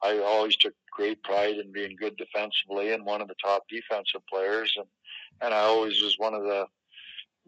[0.00, 4.22] I always took great pride in being good defensively and one of the top defensive
[4.32, 4.72] players.
[4.76, 4.86] And
[5.40, 6.66] and I always was one of the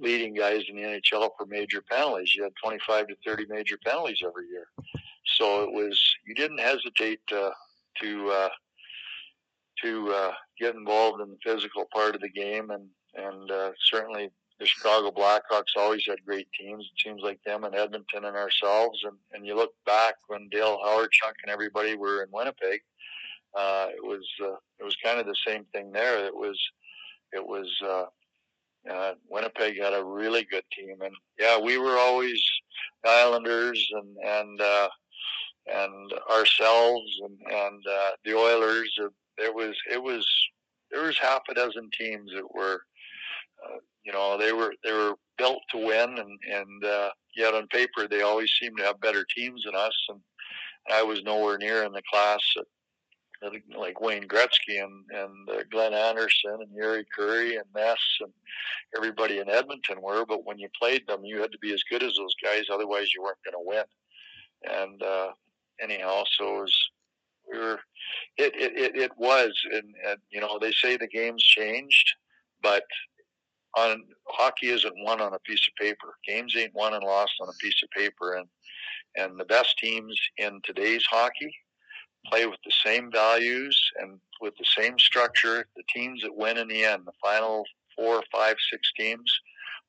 [0.00, 2.34] leading guys in the NHL for major penalties.
[2.34, 4.66] You had 25 to 30 major penalties every year,
[5.36, 7.52] so it was you didn't hesitate to
[8.02, 8.48] to uh,
[9.84, 14.30] to uh, get involved in the physical part of the game, and and uh, certainly
[14.58, 16.84] the Chicago Blackhawks always had great teams.
[16.84, 19.00] It seems like them and Edmonton and ourselves.
[19.04, 22.80] And, and you look back when Dale Hawerchuk and everybody were in Winnipeg,
[23.56, 26.24] uh, it was uh, it was kind of the same thing there.
[26.24, 26.58] It was
[27.32, 28.04] it was uh,
[28.90, 32.42] uh, Winnipeg had a really good team, and yeah, we were always
[33.04, 34.88] Islanders and and uh,
[35.66, 38.92] and ourselves and and uh, the Oilers.
[39.38, 40.26] It was it was
[40.90, 42.82] there was half a dozen teams that were
[43.64, 47.66] uh, you know, they were they were built to win, and and uh, yet on
[47.68, 49.96] paper they always seemed to have better teams than us.
[50.08, 50.20] And
[50.92, 52.64] I was nowhere near in the class at,
[53.78, 58.32] like Wayne Gretzky and and uh, Glenn Anderson and Jari Kurri and Ness and
[58.96, 60.24] everybody in Edmonton were.
[60.26, 63.08] But when you played them, you had to be as good as those guys, otherwise
[63.14, 63.84] you weren't going to win.
[64.82, 65.32] And uh,
[65.80, 66.90] anyhow, so it was
[67.50, 67.80] we were
[68.36, 72.14] it it, it, it was and, and you know they say the game's changed
[72.62, 72.84] but
[73.76, 76.16] on hockey isn't won on a piece of paper.
[76.26, 78.48] Games ain't won and lost on a piece of paper, and
[79.16, 81.54] and the best teams in today's hockey
[82.26, 85.66] play with the same values and with the same structure.
[85.76, 87.64] The teams that win in the end, the final
[87.96, 89.30] four, five, six teams,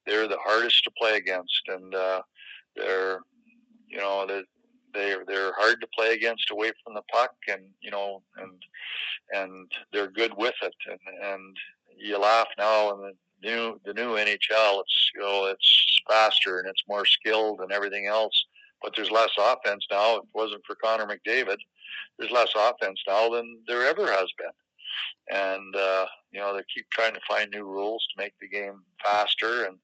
[0.05, 2.21] they're the hardest to play against, and uh,
[2.75, 3.19] they're
[3.87, 4.43] you know they
[4.93, 8.61] they're they're hard to play against away from the puck, and you know and
[9.33, 11.57] and they're good with it, and and
[11.97, 14.81] you laugh now and new the new NHL.
[14.81, 18.45] It's you know it's faster and it's more skilled and everything else.
[18.81, 20.17] But there's less offense now.
[20.17, 21.57] If it wasn't for Connor McDavid,
[22.17, 24.51] there's less offense now than there ever has been.
[25.31, 28.81] And uh, you know they keep trying to find new rules to make the game
[29.03, 29.65] faster.
[29.65, 29.77] And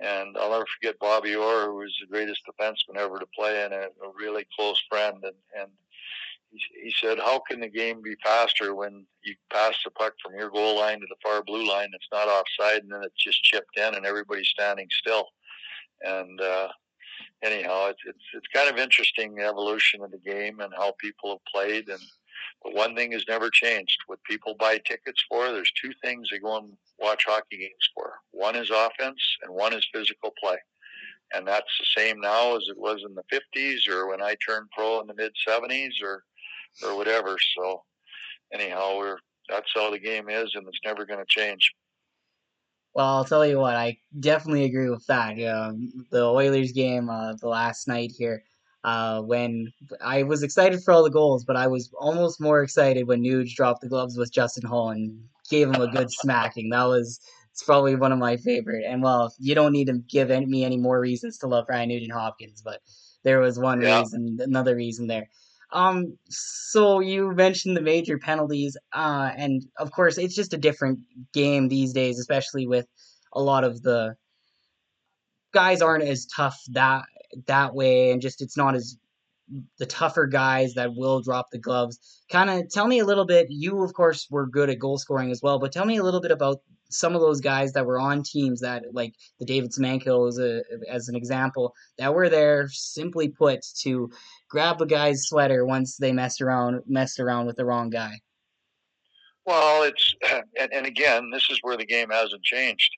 [0.00, 3.72] and I'll never forget Bobby Orr, who was the greatest defenseman ever to play, and
[3.72, 5.16] a, a really close friend.
[5.22, 5.70] And and
[6.82, 10.50] he said, "How can the game be faster when you pass the puck from your
[10.50, 11.90] goal line to the far blue line?
[11.92, 15.28] It's not offside, and then it's just chipped in, and everybody's standing still."
[16.02, 16.68] And uh,
[17.42, 21.30] anyhow, it's, it's it's kind of interesting the evolution of the game and how people
[21.30, 21.88] have played.
[21.88, 22.02] And
[22.62, 25.50] but one thing has never changed: what people buy tickets for.
[25.52, 28.14] There's two things they go and watch hockey games for.
[28.30, 30.58] One is offense, and one is physical play
[31.32, 34.68] and that's the same now as it was in the 50s or when I turned
[34.70, 36.22] pro in the mid 70s or
[36.82, 37.36] or whatever.
[37.56, 37.82] So
[38.52, 41.72] anyhow, we're that's how the game is, and it's never going to change.
[42.94, 45.32] Well, I'll tell you what, I definitely agree with that.
[45.42, 48.44] Um, the Oilers game, uh, the last night here,
[48.84, 53.08] uh, when I was excited for all the goals, but I was almost more excited
[53.08, 55.18] when Nuge dropped the gloves with Justin Holl and
[55.50, 56.70] gave him a good smacking.
[56.70, 58.84] That was it's probably one of my favorite.
[58.84, 62.12] And well, you don't need to give me any more reasons to love Ryan Nugent
[62.12, 62.80] Hopkins, but
[63.22, 64.00] there was one yeah.
[64.00, 65.28] reason, another reason there.
[65.74, 71.00] Um, so you mentioned the major penalties, uh, and of course it's just a different
[71.32, 72.86] game these days, especially with
[73.32, 74.14] a lot of the
[75.52, 77.04] guys aren't as tough that
[77.48, 78.96] that way, and just it's not as
[79.78, 81.98] the tougher guys that will drop the gloves.
[82.30, 83.48] Kind of tell me a little bit.
[83.50, 86.20] You, of course, were good at goal scoring as well, but tell me a little
[86.20, 86.58] bit about
[86.94, 90.38] some of those guys that were on teams that, like the David Semenko as,
[90.88, 94.10] as an example, that were there simply put to
[94.48, 98.12] grab a guy's sweater once they messed around messed around with the wrong guy.
[99.46, 100.14] Well, it's
[100.58, 102.90] and, and again, this is where the game hasn't changed.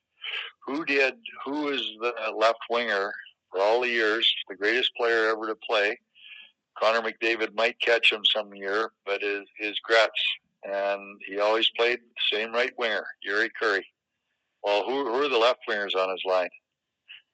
[0.65, 1.15] Who did?
[1.45, 3.13] Who is the left winger
[3.51, 4.29] for all the years?
[4.49, 5.97] The greatest player ever to play
[6.79, 10.09] Connor McDavid might catch him some year, but his, his Gretz,
[10.63, 13.83] and he always played the same right winger, Jari Kurri.
[14.63, 16.49] Well, who, who are the left wingers on his line?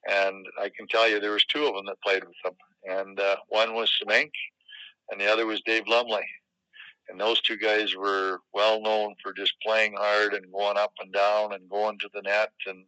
[0.10, 3.20] And I can tell you there was two of them that played with him, and
[3.20, 4.30] uh, one was Semenko,
[5.12, 6.26] and the other was Dave Lumley.
[7.10, 11.12] And those two guys were well known for just playing hard and going up and
[11.12, 12.86] down and going to the net and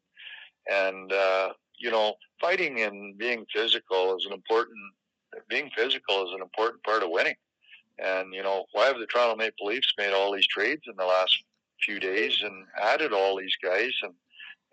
[0.71, 4.77] and uh, you know fighting and being physical is an important
[5.49, 7.35] being physical is an important part of winning.
[7.99, 11.05] And you know, why have the Toronto Maple Leafs made all these trades in the
[11.05, 11.43] last
[11.81, 13.91] few days and added all these guys?
[14.01, 14.13] And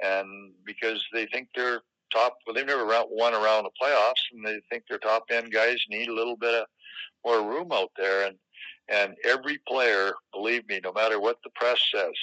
[0.03, 1.83] and because they think they're
[2.13, 5.79] top well they've never won around the playoffs and they think their top end guys
[5.89, 6.67] need a little bit of
[7.25, 8.27] more room out there.
[8.27, 8.37] And
[8.89, 12.15] and every player believe me no matter what the press says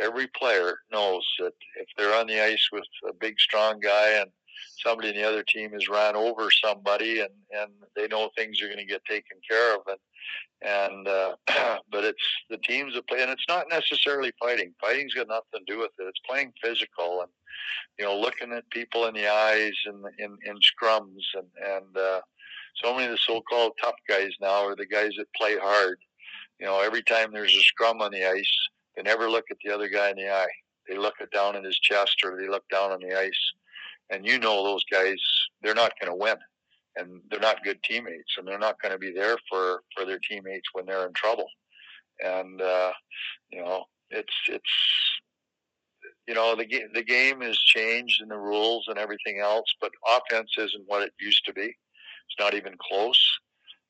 [0.00, 4.30] every player knows that if they're on the ice with a big strong guy and
[4.78, 8.66] somebody in the other team has ran over somebody and and they know things are
[8.66, 9.98] going to get taken care of and
[10.62, 11.36] and uh,
[11.90, 14.72] but it's the teams that play and it's not necessarily fighting.
[14.80, 16.04] Fighting's got nothing to do with it.
[16.04, 17.30] It's playing physical and
[17.98, 22.20] you know looking at people in the eyes and in in scrums and and uh,
[22.82, 25.98] so many of the so-called tough guys now are the guys that play hard.
[26.58, 29.72] You know every time there's a scrum on the ice they never look at the
[29.72, 30.48] other guy in the eye.
[30.88, 33.52] They look down in his chest or they look down on the ice
[34.10, 35.16] and you know those guys
[35.62, 36.36] they're not going to win.
[36.98, 40.18] And they're not good teammates and they're not going to be there for for their
[40.18, 41.46] teammates when they're in trouble.
[42.24, 42.92] And uh
[43.50, 44.70] you know it's it's
[46.26, 50.50] you know the the game has changed in the rules and everything else but offense
[50.56, 51.64] isn't what it used to be.
[51.66, 53.38] It's not even close.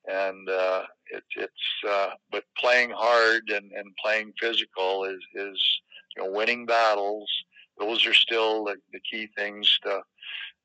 [0.08, 5.80] And uh it, it's uh but playing hard and and playing physical is is
[6.16, 7.30] you know winning battles
[7.78, 9.78] those are still the, the key things.
[9.84, 10.02] To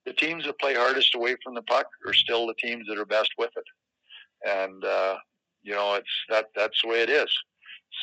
[0.06, 3.06] the teams that play hardest away from the puck are still the teams that are
[3.06, 4.50] best with it.
[4.50, 5.18] And uh,
[5.64, 7.32] you know it's that that's the way it is.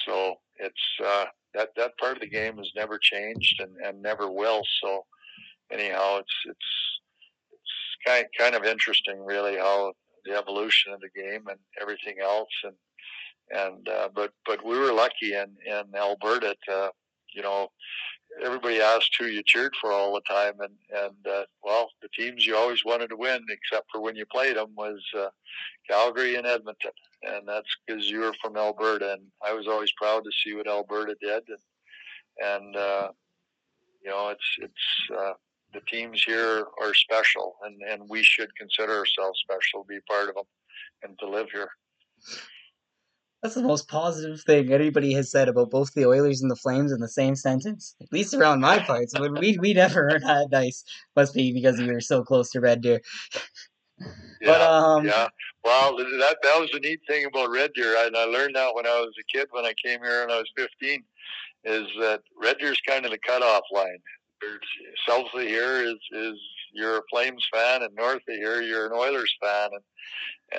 [0.07, 4.31] So it's uh, that that part of the game has never changed and, and never
[4.31, 4.63] will.
[4.83, 5.05] So
[5.73, 7.01] anyhow it's it's
[7.53, 9.93] it's kind kind of interesting really how
[10.25, 12.49] the evolution of the game and everything else.
[12.65, 12.75] And
[13.51, 16.91] and uh, but but we were lucky in in Alberta to
[17.35, 17.69] you know
[18.43, 20.75] everybody asked who you cheered for all the time, and
[21.05, 24.57] and uh, well, the teams you always wanted to win, except for when you played
[24.57, 25.29] them, was uh,
[25.89, 30.25] Calgary and Edmonton, and that's because you were from Alberta, and I was always proud
[30.25, 33.09] to see what Alberta did, and and uh,
[34.03, 35.33] you know it's it's uh,
[35.75, 40.29] the teams here are special, and and we should consider ourselves special to be part
[40.29, 40.45] of them
[41.03, 41.71] and to live here.
[43.43, 46.91] That's the most positive thing anybody has said about both the Oilers and the Flames
[46.91, 47.95] in the same sentence.
[48.01, 49.15] At least around my parts.
[49.19, 50.85] we we never heard that nice.
[51.15, 53.01] Must be because you were so close to Red Deer.
[54.41, 55.27] Yeah, but, um, yeah.
[55.65, 58.87] Well, that that was the neat thing about Red Deer, and I learned that when
[58.87, 59.49] I was a kid.
[59.51, 61.03] When I came here when I was 15,
[61.65, 63.99] is that Red Deer's kind of the cutoff line.
[65.09, 66.39] South of here is is
[66.73, 69.83] you're a Flames fan, and north of here you're an Oilers fan, and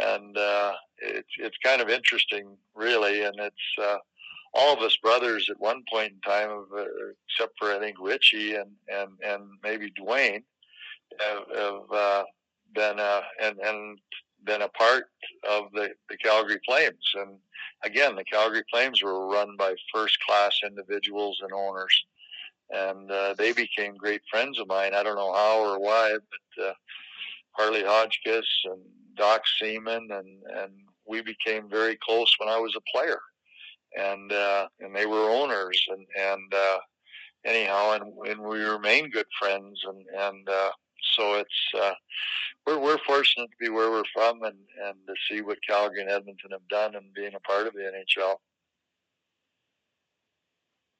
[0.02, 3.98] and uh, it's it's kind of interesting, really, and it's uh,
[4.54, 6.84] all of us brothers at one point in time, uh,
[7.28, 10.44] except for I think Richie and and and maybe Duane,
[11.20, 12.24] have, have uh,
[12.74, 14.00] been uh, and and
[14.46, 15.06] been a part
[15.50, 17.38] of the the Calgary Flames, and
[17.84, 22.06] again, the Calgary Flames were run by first class individuals and owners.
[22.72, 24.94] And uh, they became great friends of mine.
[24.94, 26.16] I don't know how or why,
[26.58, 26.74] but uh,
[27.54, 28.82] Harley Hotchkiss and
[29.16, 30.28] Doc Seaman, and
[30.58, 30.72] and
[31.08, 33.20] we became very close when I was a player,
[33.98, 36.78] and uh, and they were owners, and and uh,
[37.46, 40.72] anyhow, and, and we remain good friends, and and uh,
[41.16, 41.94] so it's uh,
[42.66, 46.12] we're we're fortunate to be where we're from, and and to see what Calgary and
[46.12, 48.36] Edmonton have done, and being a part of the NHL.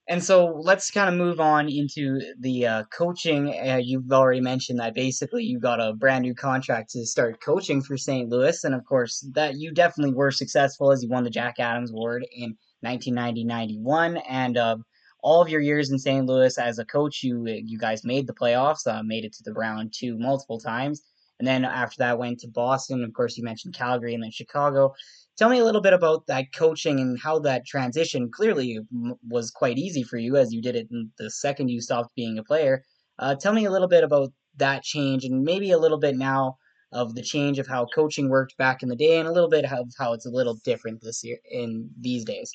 [0.10, 3.50] And so let's kind of move on into the uh, coaching.
[3.50, 7.80] Uh, you've already mentioned that basically you got a brand new contract to start coaching
[7.80, 8.28] for St.
[8.28, 11.92] Louis, and of course that you definitely were successful as you won the Jack Adams
[11.92, 14.78] Award in 1990-91, and uh,
[15.22, 16.26] all of your years in St.
[16.26, 19.54] Louis as a coach, you you guys made the playoffs, uh, made it to the
[19.54, 21.04] round two multiple times,
[21.38, 23.04] and then after that went to Boston.
[23.04, 24.96] Of course, you mentioned Calgary and then Chicago.
[25.40, 28.78] Tell me a little bit about that coaching and how that transition clearly
[29.26, 32.44] was quite easy for you as you did it the second you stopped being a
[32.44, 32.84] player.
[33.18, 36.58] Uh, tell me a little bit about that change and maybe a little bit now
[36.92, 39.64] of the change of how coaching worked back in the day and a little bit
[39.64, 42.52] of how it's a little different this year in these days.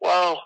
[0.00, 0.42] Well,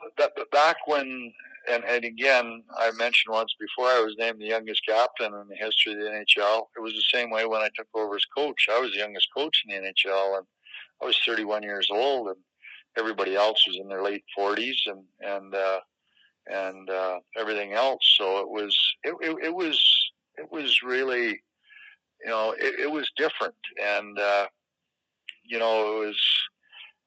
[0.53, 1.33] back when,
[1.67, 5.57] and, and again, I mentioned once before, I was named the youngest captain in the
[5.57, 6.65] history of the NHL.
[6.77, 8.69] It was the same way when I took over as coach.
[8.71, 10.47] I was the youngest coach in the NHL, and
[11.03, 12.37] I was 31 years old, and
[12.97, 15.81] everybody else was in their late 40s, and and uh,
[16.47, 18.01] and uh, everything else.
[18.19, 19.83] So it was it, it, it was
[20.37, 21.43] it was really
[22.25, 24.47] you know it, it was different, and uh,
[25.45, 26.21] you know it was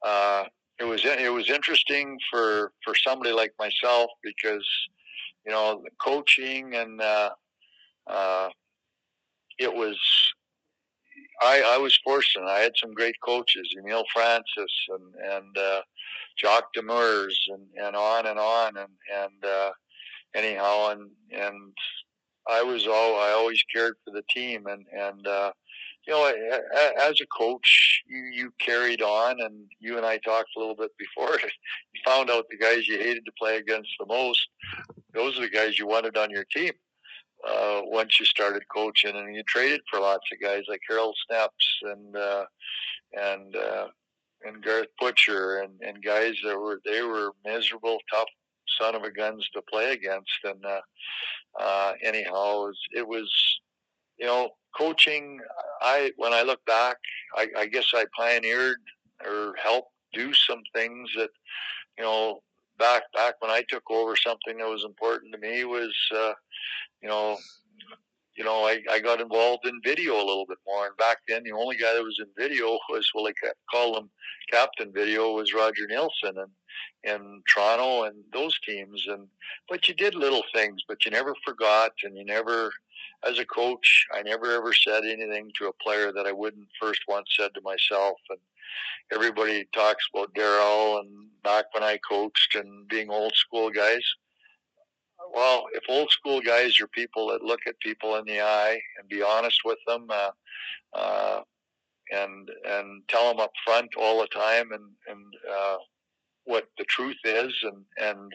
[0.06, 0.44] uh,
[0.80, 4.68] it was it was interesting for for somebody like myself because
[5.46, 7.30] you know the coaching and uh,
[8.08, 8.50] uh,
[9.58, 9.98] it was
[11.42, 12.48] I, I was fortunate.
[12.48, 15.82] I had some great coaches, Emile Francis and and uh,
[16.40, 19.72] Jacques Demers and, and on and on and and uh,
[20.34, 21.74] anyhow and and
[22.48, 25.52] I was all I always cared for the team and and uh,
[26.08, 26.26] you know
[27.04, 30.92] as a coach you you carried on and you and I talked a little bit
[30.98, 31.40] before
[31.94, 34.48] you found out the guys you hated to play against the most
[35.14, 36.72] those are the guys you wanted on your team
[37.48, 41.82] uh, once you started coaching, and you traded for lots of guys like Harold Snepsts
[41.84, 42.46] and uh,
[43.14, 43.88] and uh,
[44.46, 48.28] and Garth Butcher and, and guys that were they were miserable, tough
[48.80, 50.40] son of a guns to play against.
[50.44, 50.82] And uh,
[51.60, 53.60] uh, anyhow, it was, it was
[54.18, 55.40] you know coaching.
[55.82, 56.98] I when I look back,
[57.36, 58.78] I, I guess I pioneered
[59.26, 61.30] or helped do some things that
[61.98, 62.42] you know
[62.78, 66.34] back back when I took over, something that was important to me was uh,
[67.02, 67.38] you know,
[68.36, 70.88] you know, I, I got involved in video a little bit more.
[70.88, 73.34] And back then, the only guy that was in video was, well, they
[73.72, 74.10] call him
[74.52, 76.52] captain video, was Roger Neilson and
[77.04, 79.06] in Toronto and those teams.
[79.08, 79.28] And
[79.70, 82.72] but you did little things, but you never forgot, and you never,
[83.28, 87.02] as a coach, I never ever said anything to a player that I wouldn't first
[87.08, 88.18] once said to myself.
[88.30, 88.40] And
[89.14, 94.04] everybody talks about Darryl and back when I coached and being old school guys
[95.34, 99.10] well, if old school guys are people that look at people in the eye and
[99.10, 100.32] be honest with them, uh,
[100.94, 101.42] uh,
[102.12, 105.78] and and tell them up front all the time, and and uh,
[106.46, 108.34] what the truth is, and and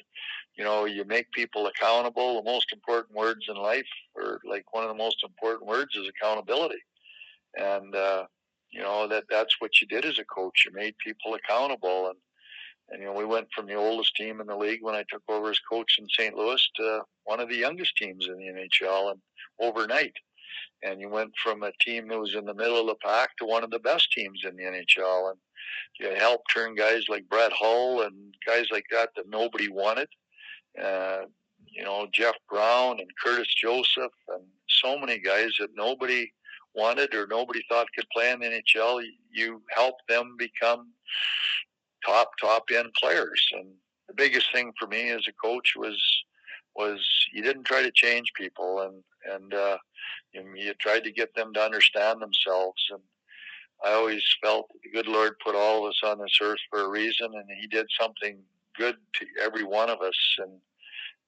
[0.56, 2.36] you know you make people accountable.
[2.36, 3.86] The most important words in life,
[4.50, 6.82] like one of the most important words, is accountability,
[7.56, 8.24] and uh,
[8.70, 10.64] you know that that's what you did as a coach.
[10.66, 12.16] You made people accountable, and
[12.90, 15.22] and you know, we went from the oldest team in the league when I took
[15.28, 16.34] over as coach in St.
[16.34, 19.20] Louis to one of the youngest teams in the NHL, and
[19.60, 20.14] overnight.
[20.82, 23.44] And you went from a team that was in the middle of the pack to
[23.44, 25.38] one of the best teams in the NHL, and
[26.00, 30.08] you helped turn guys like Brett Hull and guys like that that nobody wanted.
[30.80, 31.22] Uh,
[31.70, 36.30] you know, Jeff Brown and Curtis Joseph and so many guys that nobody
[36.74, 39.02] wanted or nobody thought could play in the NHL.
[39.30, 40.88] You helped them become
[42.04, 43.44] top top end players.
[43.52, 43.68] And
[44.08, 45.98] the biggest thing for me as a coach was
[46.76, 49.78] was you didn't try to change people, and and uh,
[50.32, 52.82] you, you tried to get them to understand themselves.
[52.90, 53.00] And
[53.84, 56.80] I always felt that the good Lord put all of us on this earth for
[56.80, 58.38] a reason, and He did something
[58.76, 60.36] good to every one of us.
[60.38, 60.52] And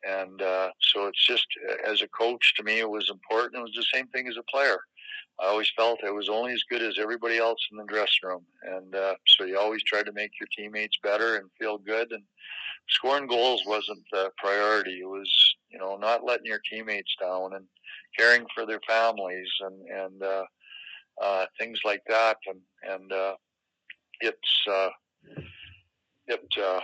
[0.05, 1.47] and uh, so it's just
[1.87, 3.57] as a coach to me, it was important.
[3.57, 4.79] It was the same thing as a player.
[5.41, 8.45] I always felt I was only as good as everybody else in the dressing room,
[8.63, 12.13] and uh, so you always try to make your teammates better and feel good.
[12.13, 12.23] And
[12.89, 15.01] scoring goals wasn't the priority.
[15.01, 15.31] It was
[15.71, 17.65] you know not letting your teammates down and
[18.17, 20.45] caring for their families and and uh,
[21.23, 22.37] uh, things like that.
[22.47, 22.61] And
[22.93, 23.35] and uh,
[24.21, 24.91] it's uh,
[26.27, 26.81] it uh,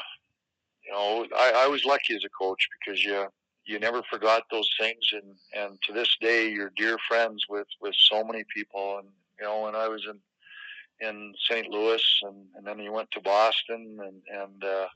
[0.89, 3.26] you know I, I was lucky as a coach because you
[3.66, 5.05] you never forgot those things.
[5.12, 8.99] And and to this day you're dear friends with with so many people.
[8.99, 9.09] And
[9.39, 10.18] you know when i was in
[11.07, 14.89] in st louis and and then you went to boston and and uh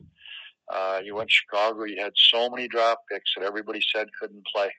[0.75, 4.47] uh you went to chicago you had so many draft picks that everybody said couldn't
[4.53, 4.71] play.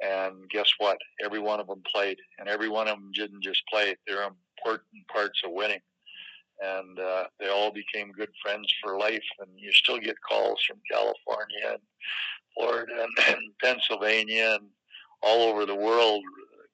[0.00, 0.98] And guess what?
[1.24, 2.18] Every one of them played.
[2.38, 3.96] And every one of them didn't just play.
[4.06, 5.80] They're important parts of winning
[6.60, 9.24] and uh, they all became good friends for life.
[9.40, 11.82] And you still get calls from California and
[12.56, 14.68] Florida and, and Pennsylvania and
[15.22, 16.22] all over the world,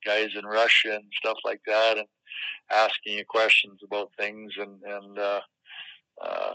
[0.04, 2.06] guys in Russia and stuff like that, and
[2.72, 4.52] asking you questions about things.
[4.58, 5.40] And and, uh,
[6.22, 6.52] uh,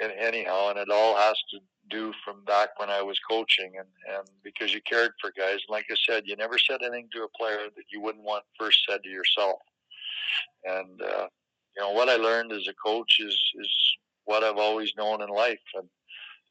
[0.00, 1.58] and anyhow, and it all has to
[1.90, 5.58] do from back when I was coaching, and and because you cared for guys.
[5.66, 8.44] And like I said, you never said anything to a player that you wouldn't want
[8.58, 9.58] first said to yourself.
[10.64, 11.26] And uh,
[11.78, 13.70] you know what I learned as a coach is is
[14.24, 15.60] what I've always known in life.
[15.74, 15.88] And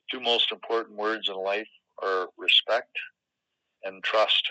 [0.10, 1.68] two most important words in life
[2.02, 2.96] are respect
[3.84, 4.48] and trust.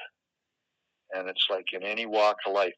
[1.15, 2.75] And it's like in any walk of life,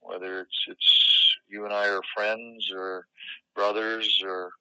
[0.00, 3.06] whether it's it's you and I are friends or
[3.54, 4.52] brothers or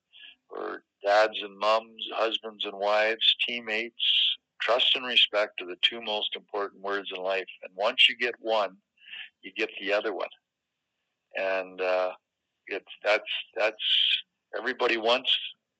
[0.50, 6.36] or dads and moms, husbands and wives, teammates, trust and respect are the two most
[6.36, 7.48] important words in life.
[7.64, 8.76] And once you get one,
[9.42, 10.28] you get the other one.
[11.36, 12.12] And uh,
[12.68, 13.24] it's that's
[13.56, 13.84] that's
[14.58, 15.32] everybody wants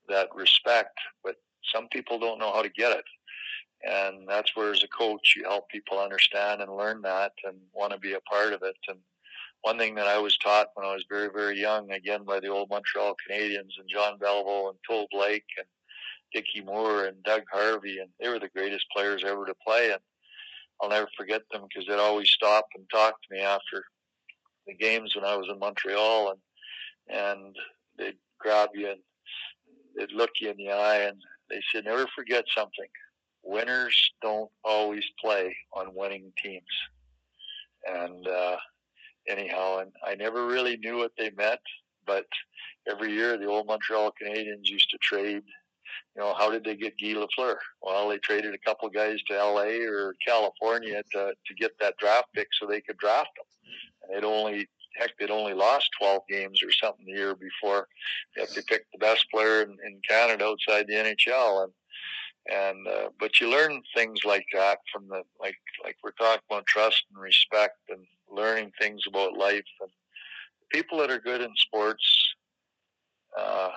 [0.10, 1.36] that respect, but
[1.74, 3.06] some people don't know how to get it.
[3.86, 7.92] And that's where, as a coach, you help people understand and learn that and want
[7.92, 8.78] to be a part of it.
[8.88, 9.00] And
[9.62, 12.48] one thing that I was taught when I was very, very young, again by the
[12.48, 15.66] old Montreal Canadiens and John Beliveau and Phil Blake and
[16.34, 19.92] Dickie Moore and Doug Harvey, and they were the greatest players ever to play.
[19.92, 20.00] And
[20.82, 23.84] I'll never forget them because they'd always stop and talk to me after
[24.66, 26.40] the games when I was in Montreal, and
[27.10, 27.56] and
[27.98, 29.00] they'd grab you and
[29.98, 31.18] they'd look you in the eye and
[31.50, 32.88] they said, never forget something.
[33.44, 36.64] Winners don't always play on winning teams.
[37.86, 38.58] And uh,
[39.28, 41.60] anyhow, and I never really knew what they meant,
[42.06, 42.26] but
[42.90, 45.44] every year the old Montreal Canadiens used to trade.
[46.16, 47.56] You know, how did they get Guy Lafleur?
[47.82, 49.82] Well, they traded a couple guys to L.A.
[49.82, 53.46] or California to to get that draft pick so they could draft them.
[54.04, 57.88] And they'd only heck, they'd only lost 12 games or something the year before.
[58.38, 61.74] Yet they picked the best player in, in Canada outside the NHL, and
[62.52, 66.66] and uh, but you learn things like that from the like like we're talking about
[66.66, 69.90] trust and respect and learning things about life and
[70.70, 72.36] people that are good in sports.
[73.38, 73.72] Uh,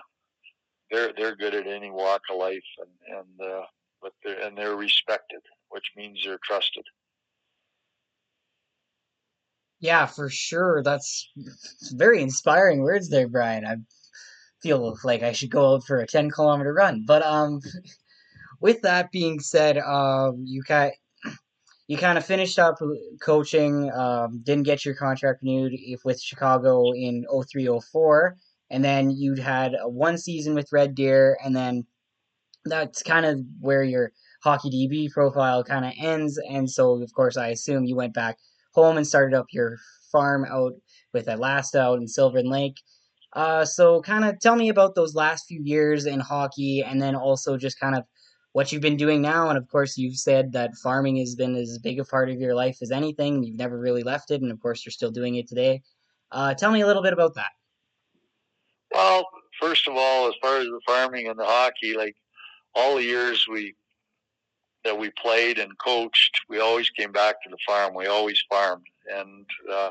[0.90, 3.64] they're they're good at any walk of life, and and uh,
[4.02, 6.84] but they're and they're respected, which means they're trusted.
[9.80, 10.82] Yeah, for sure.
[10.82, 11.30] That's
[11.92, 13.66] very inspiring words there, Brian.
[13.66, 13.76] I
[14.62, 17.04] feel like I should go out for a 10 kilometer run.
[17.06, 17.60] But um,
[18.60, 20.92] with that being said, um, you kind
[21.88, 22.76] you kind of finished up
[23.22, 25.74] coaching, um, didn't get your contract renewed
[26.04, 28.36] with Chicago in 0304,
[28.70, 31.86] and then you'd had one season with Red Deer, and then
[32.64, 34.12] that's kind of where your
[34.42, 36.38] hockey DB profile kind of ends.
[36.50, 38.38] And so, of course, I assume you went back
[38.76, 39.78] home and started up your
[40.12, 40.74] farm out
[41.12, 42.76] with Elasta out in Sylvan Lake.
[43.32, 47.16] Uh, so, kind of tell me about those last few years in hockey, and then
[47.16, 48.04] also just kind of
[48.52, 49.48] what you've been doing now.
[49.48, 52.54] And of course, you've said that farming has been as big a part of your
[52.54, 53.42] life as anything.
[53.42, 55.82] You've never really left it, and of course, you're still doing it today.
[56.30, 57.50] Uh, tell me a little bit about that.
[58.94, 59.26] Well,
[59.60, 62.16] first of all, as far as the farming and the hockey, like
[62.74, 63.74] all the years we
[64.86, 67.94] that we played and coached, we always came back to the farm.
[67.94, 69.90] We always farmed, and uh,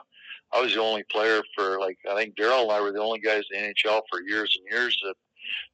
[0.53, 3.19] I was the only player for like I think Darryl and I were the only
[3.19, 5.15] guys in the NHL for years and years that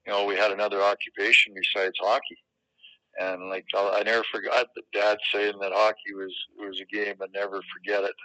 [0.06, 2.38] you know we had another occupation besides hockey.
[3.20, 7.32] And like I never forgot the dad saying that hockey was was a game and
[7.34, 8.16] never forget it.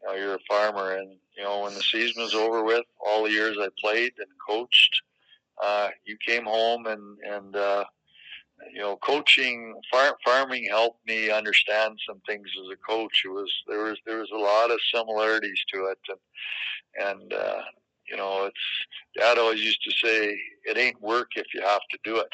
[0.00, 3.24] You know, you're a farmer, and you know when the season was over with, all
[3.24, 5.02] the years I played and coached,
[5.62, 7.84] uh, you came home and and uh,
[8.72, 13.22] you know, coaching, far, farming helped me understand some things as a coach.
[13.24, 16.18] It was there was there was a lot of similarities to it, and
[17.08, 17.62] and uh,
[18.08, 21.98] you know, it's Dad always used to say, "It ain't work if you have to
[22.04, 22.32] do it,"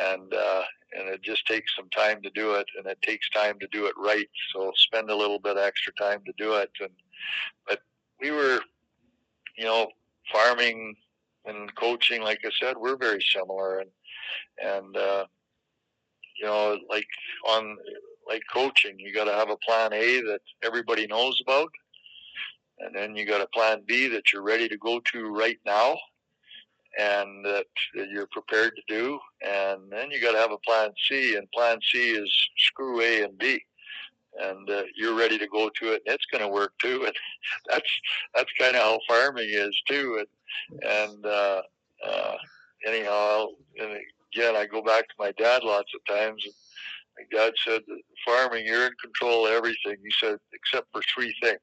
[0.00, 0.62] and uh,
[0.96, 3.86] and it just takes some time to do it, and it takes time to do
[3.86, 4.28] it right.
[4.52, 6.90] So spend a little bit extra time to do it, and
[7.66, 7.80] but
[8.20, 8.60] we were,
[9.56, 9.88] you know,
[10.32, 10.96] farming
[11.46, 13.90] and coaching, like I said, we're very similar, and
[14.62, 15.24] and uh,
[16.38, 17.06] you know, like
[17.48, 17.76] on
[18.26, 21.70] like coaching, you got to have a plan A that everybody knows about,
[22.78, 25.96] and then you got a plan B that you're ready to go to right now,
[26.98, 30.90] and that, that you're prepared to do, and then you got to have a plan
[31.08, 33.60] C, and plan C is screw A and B.
[34.36, 37.04] And uh, you're ready to go to it, and it's going to work too.
[37.06, 37.14] And
[37.68, 37.90] that's
[38.34, 40.18] that's kind of how farming is too.
[40.18, 41.62] And and uh,
[42.04, 42.36] uh,
[42.86, 43.46] anyhow,
[43.78, 43.98] and
[44.34, 46.44] again, I go back to my dad lots of times.
[46.44, 46.54] And
[47.18, 47.82] my dad said,
[48.24, 49.96] farming, you're in control of everything.
[50.02, 51.60] He said, except for three things.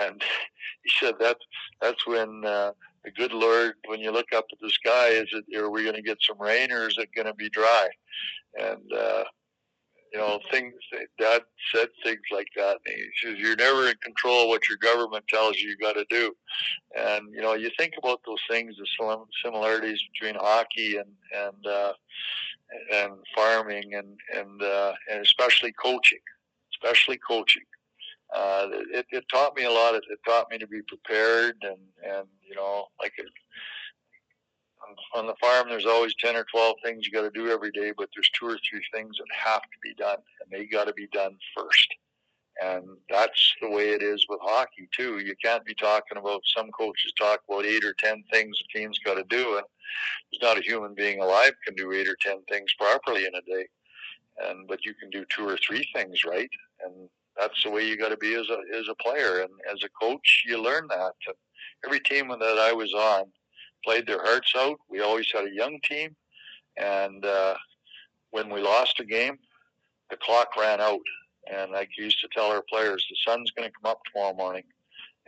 [0.00, 0.22] And
[0.82, 1.38] he said that
[1.80, 2.72] that's when uh,
[3.04, 5.94] the good Lord, when you look up at the sky, is it are we going
[5.94, 7.88] to get some rain or is it going to be dry?
[8.58, 9.24] And uh,
[10.16, 10.72] you know, things
[11.18, 11.42] Dad
[11.74, 12.78] said things like that.
[12.86, 15.92] And he says, "You're never in control of what your government tells you you got
[15.92, 16.34] to do."
[16.96, 21.92] And you know, you think about those things, the similarities between hockey and and uh,
[22.94, 26.22] and farming, and and uh, and especially coaching,
[26.72, 27.64] especially coaching.
[28.34, 29.94] Uh, it, it taught me a lot.
[29.94, 33.26] It, it taught me to be prepared, and and you know, like it,
[35.14, 37.92] on the farm, there's always 10 or 12 things you got to do every day,
[37.96, 40.92] but there's two or three things that have to be done, and they got to
[40.92, 41.88] be done first.
[42.62, 45.18] And that's the way it is with hockey, too.
[45.18, 48.98] You can't be talking about, some coaches talk about eight or 10 things the team's
[48.98, 49.66] got to do, and
[50.30, 53.42] there's not a human being alive can do eight or 10 things properly in a
[53.42, 53.66] day.
[54.48, 56.50] And, but you can do two or three things right.
[56.84, 57.08] And
[57.38, 59.40] that's the way you got to be as a, as a player.
[59.40, 61.12] And as a coach, you learn that.
[61.84, 63.24] Every team that I was on,
[63.86, 64.78] played their hearts out.
[64.90, 66.16] We always had a young team,
[66.76, 67.54] and uh,
[68.30, 69.38] when we lost a game,
[70.10, 71.00] the clock ran out.
[71.52, 74.64] And I used to tell our players, the sun's going to come up tomorrow morning,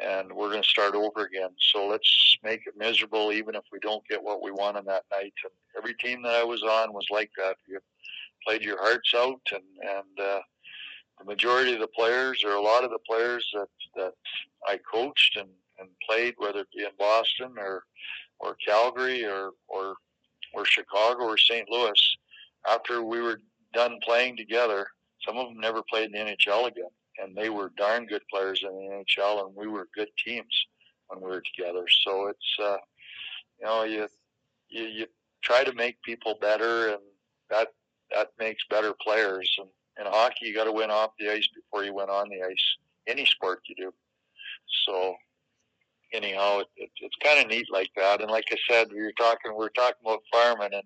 [0.05, 1.51] and we're going to start over again.
[1.73, 5.05] So let's make it miserable, even if we don't get what we want on that
[5.13, 5.35] night.
[5.45, 7.57] And every team that I was on was like that.
[7.69, 7.79] You
[8.45, 10.41] played your hearts out, and and uh,
[11.21, 14.15] the majority of the players, or a lot of the players that that
[14.67, 17.85] I coached and and played, whether it be in Boston or
[18.41, 19.95] or Calgary or or
[20.55, 21.68] or Chicago or St.
[21.68, 22.16] Louis,
[22.66, 23.41] after we were
[23.74, 24.86] done playing together,
[25.26, 26.91] some of them never played in the NHL again,
[27.22, 30.66] and they were darn good players in the NHL, and we were good teams
[31.09, 31.84] when we were together.
[32.05, 32.76] So it's uh,
[33.61, 34.09] you know you,
[34.68, 35.07] you you
[35.43, 37.01] try to make people better, and
[37.51, 37.68] that
[38.14, 39.51] that makes better players.
[39.59, 39.68] And
[39.99, 42.76] in hockey, you got to win off the ice before you win on the ice.
[43.07, 43.93] Any sport you do.
[44.86, 45.14] So
[46.13, 48.21] anyhow, it, it, it's kind of neat like that.
[48.21, 50.83] And like I said, we were talking, we were talking about farming and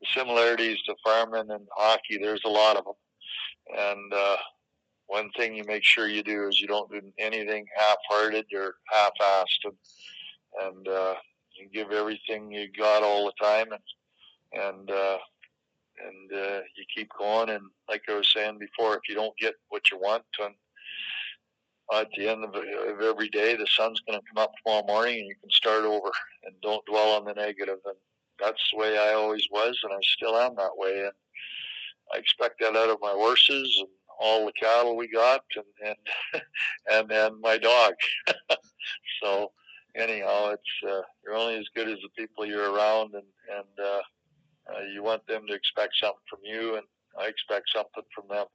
[0.00, 2.18] the similarities to farming and hockey.
[2.18, 2.94] There's a lot of them.
[3.76, 4.36] And uh,
[5.06, 9.64] one thing you make sure you do is you don't do anything half-hearted or half-assed,
[9.64, 9.74] and,
[10.62, 11.14] and uh,
[11.54, 15.18] you give everything you got all the time, and and uh,
[16.06, 17.50] and uh, you keep going.
[17.50, 20.54] And like I was saying before, if you don't get what you want, and
[22.00, 25.20] at the end of, of every day, the sun's going to come up tomorrow morning,
[25.20, 26.10] and you can start over
[26.44, 27.78] and don't dwell on the negative.
[27.84, 27.96] And
[28.38, 31.00] that's the way I always was, and I still am that way.
[31.00, 31.12] And
[32.14, 33.88] I expect that out of my horses and
[34.20, 35.96] all the cattle we got, and
[36.34, 36.42] and
[36.90, 37.94] and then my dog.
[39.22, 39.50] so
[39.96, 43.24] anyhow, it's uh, you're only as good as the people you're around, and
[43.56, 46.84] and uh, uh, you want them to expect something from you, and
[47.18, 48.46] I expect something from them.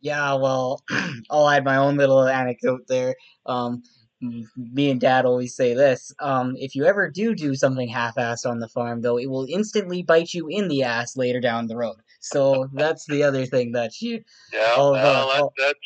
[0.00, 0.82] Yeah, well,
[1.30, 3.14] I'll add my own little anecdote there.
[3.46, 3.82] Um,
[4.20, 8.58] me and dad always say this um, if you ever do do something half-assed on
[8.58, 11.94] the farm though it will instantly bite you in the ass later down the road.
[12.18, 15.78] So that's the other thing that you yeah well, that, that's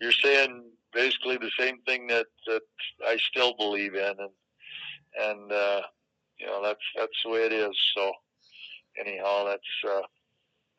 [0.00, 2.62] you're saying basically the same thing that, that
[3.04, 4.30] i still believe in and
[5.20, 5.80] and uh,
[6.38, 7.76] you know that's that's the way it is.
[7.96, 8.12] So
[8.98, 10.06] anyhow that's uh,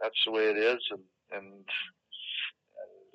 [0.02, 1.02] that's the way it is and
[1.32, 1.66] and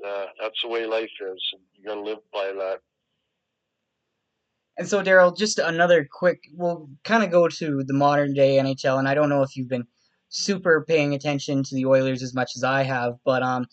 [0.07, 2.79] uh, that's the way life is, you got to live by that.
[4.79, 6.41] And so, Daryl, just another quick.
[6.55, 9.69] We'll kind of go to the modern day NHL, and I don't know if you've
[9.69, 9.87] been
[10.31, 13.67] super paying attention to the Oilers as much as I have, but um,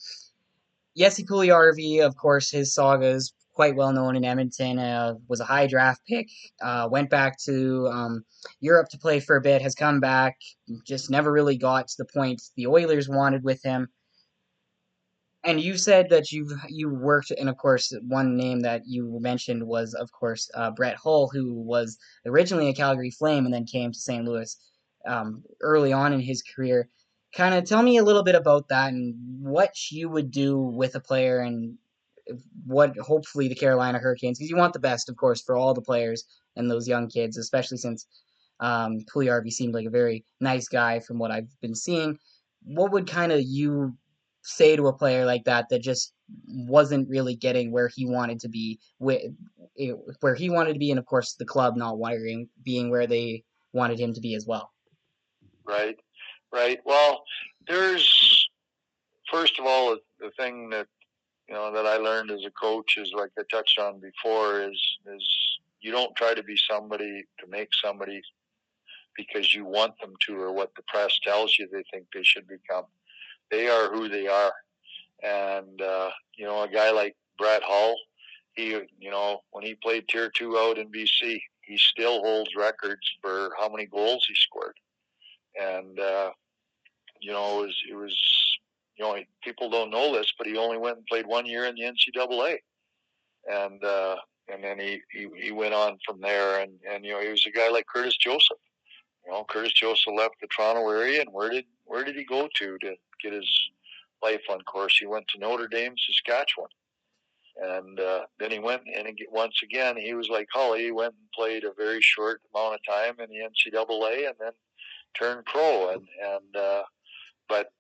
[0.98, 4.80] Jesse Puljujarvi, of course, his saga is quite well known in Edmonton.
[4.80, 6.28] Uh, was a high draft pick.
[6.62, 8.24] Uh, went back to um,
[8.60, 9.62] Europe to play for a bit.
[9.62, 10.36] Has come back.
[10.86, 13.88] Just never really got to the point the Oilers wanted with him
[15.48, 19.66] and you said that you've you worked, and of course, one name that you mentioned
[19.66, 23.94] was, of course, uh, Brett Hull, who was originally a Calgary Flame and then came
[23.94, 24.26] to St.
[24.26, 24.58] Louis
[25.08, 26.90] um, early on in his career.
[27.34, 30.96] Kind of tell me a little bit about that and what you would do with
[30.96, 31.78] a player and
[32.66, 35.82] what hopefully the Carolina Hurricanes, because you want the best, of course, for all the
[35.82, 36.26] players
[36.58, 38.06] and those young kids, especially since
[38.60, 42.18] um, Puljujarvi seemed like a very nice guy from what I've been seeing.
[42.64, 43.96] What would kind of you
[44.48, 46.14] say to a player like that that just
[46.48, 49.22] wasn't really getting where he wanted to be with
[50.22, 53.44] where he wanted to be and of course the club not wiring being where they
[53.74, 54.72] wanted him to be as well.
[55.66, 55.98] Right.
[56.54, 56.80] Right.
[56.86, 57.24] Well
[57.68, 58.50] there's
[59.30, 60.88] first of all the thing that
[61.50, 64.82] you know that I learned as a coach is like I touched on before is
[65.14, 68.22] is you don't try to be somebody to make somebody
[69.18, 72.48] because you want them to or what the press tells you they think they should
[72.48, 72.86] become
[73.52, 74.54] they are who they are.
[75.24, 77.96] And, uh, you know, a guy like Brett Hull,
[78.54, 78.70] he,
[79.00, 83.52] you know, when he played Tier Two out in BC, he still holds records for
[83.60, 84.76] how many goals he scored,
[85.60, 86.32] and uh,
[87.20, 88.58] you know, it was, it was,
[88.98, 91.76] you know, people don't know this, but he only went and played one year in
[91.76, 92.58] the NCAA,
[93.52, 94.16] and uh,
[94.52, 97.46] and then he, he he went on from there, and and you know, he was
[97.46, 98.58] a guy like Curtis Joseph.
[99.26, 102.48] You know, Curtis Joseph left the Toronto area, and where did where did he go
[102.56, 103.50] to to get his
[104.24, 104.98] life on course?
[104.98, 106.70] He went to Notre Dame, Saskatchewan
[107.60, 110.84] and uh, then he went and once again he was like Holly.
[110.84, 114.52] He went and played a very short amount of time in the NCAA and then
[115.18, 115.90] turned pro.
[115.90, 116.84] And and uh,
[117.50, 117.72] but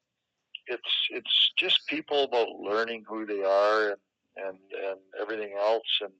[0.67, 3.97] it's it's just people about learning who they are and
[4.37, 4.57] and
[4.89, 5.99] and everything else.
[6.01, 6.13] And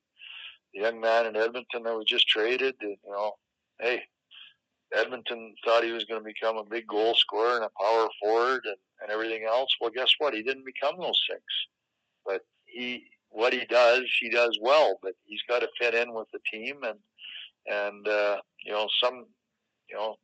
[0.73, 3.33] the young man in Edmonton that was just traded, you know,
[3.79, 4.03] hey,
[4.95, 8.61] Edmonton thought he was going to become a big goal scorer and a power forward
[8.65, 9.69] and, and everything else.
[9.81, 10.33] Well, guess what?
[10.33, 11.41] He didn't become those things.
[12.25, 16.27] But he what he does, he does well, but he's got to fit in with
[16.31, 16.99] the team, and
[17.67, 19.25] and uh, you know some,
[19.89, 20.15] you know,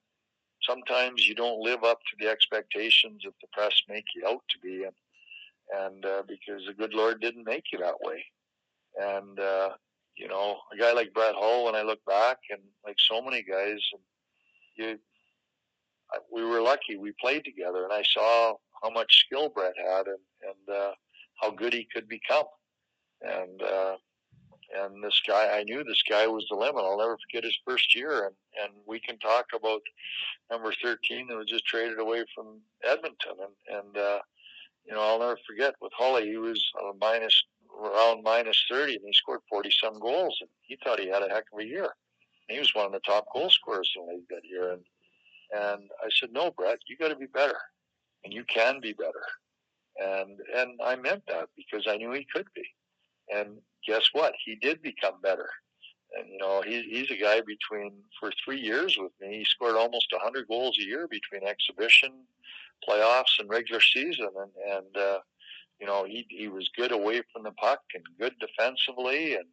[0.67, 4.59] sometimes you don't live up to the expectations that the press make you out to
[4.59, 8.23] be, and and uh, because the good Lord didn't make you that way,
[8.99, 9.69] and uh,
[10.15, 13.43] you know, a guy like Brett Hull, when I look back, and like so many
[13.43, 14.01] guys, and
[14.75, 14.97] you,
[16.31, 16.97] we were lucky.
[16.97, 20.91] We played together, and I saw how much skill Brett had, and and uh,
[21.41, 22.45] how good he could become
[23.23, 23.95] and uh,
[24.75, 26.83] and this guy, I knew this guy was the limit.
[26.83, 29.81] I'll never forget his first year, and and we can talk about
[30.51, 34.19] number thirteen that was just traded away from Edmonton, and and uh,
[34.85, 36.63] you know I'll never forget with Holly, he was
[36.99, 37.43] minus
[37.81, 41.29] around minus thirty, and he scored forty some goals, and he thought he had a
[41.29, 41.89] heck of a year.
[42.49, 44.81] He was one of the top goal scorers in the league that year, and
[45.55, 47.57] and I said, no, Brett, you got to be better,
[48.23, 49.25] and you can be better,
[49.97, 52.63] and and I meant that because I knew he could be
[53.31, 54.33] and guess what?
[54.43, 55.49] He did become better.
[56.17, 59.75] And, you know, he, he's a guy between, for three years with me, he scored
[59.75, 62.11] almost a 100 goals a year between exhibition,
[62.87, 64.29] playoffs, and regular season.
[64.37, 65.19] And, and uh,
[65.79, 69.35] you know, he, he was good away from the puck and good defensively.
[69.35, 69.45] And,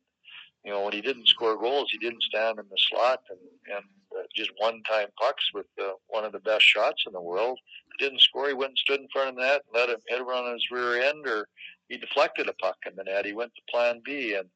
[0.65, 3.39] you know, when he didn't score goals, he didn't stand in the slot and,
[3.75, 3.85] and
[4.17, 7.59] uh, just one time pucks with uh, one of the best shots in the world.
[7.93, 10.01] He didn't score, he went and stood in front of the net and let him
[10.09, 11.49] hit around on his rear end or
[11.91, 13.27] he deflected a puck in the net.
[13.27, 14.49] He went to Plan B, and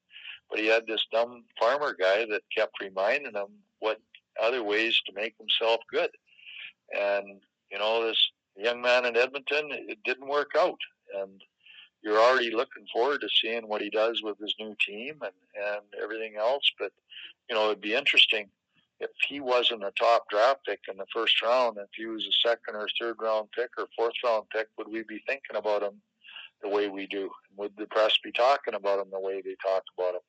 [0.49, 3.49] but he had this dumb farmer guy that kept reminding him
[3.81, 4.01] what
[4.41, 6.11] other ways to make himself good.
[6.97, 7.41] And
[7.71, 10.79] you know, this young man in Edmonton, it didn't work out,
[11.21, 11.43] and
[12.05, 16.03] you're already looking forward to seeing what he does with his new team and and
[16.03, 16.71] everything else.
[16.79, 16.93] But
[17.49, 18.49] you know, it'd be interesting
[19.01, 22.49] if he wasn't a top draft pick in the first round, if he was a
[22.49, 26.01] second or third round pick or fourth round pick, would we be thinking about him
[26.63, 27.31] the way we do?
[27.57, 30.21] Would the press be talking about him the way they talk about him?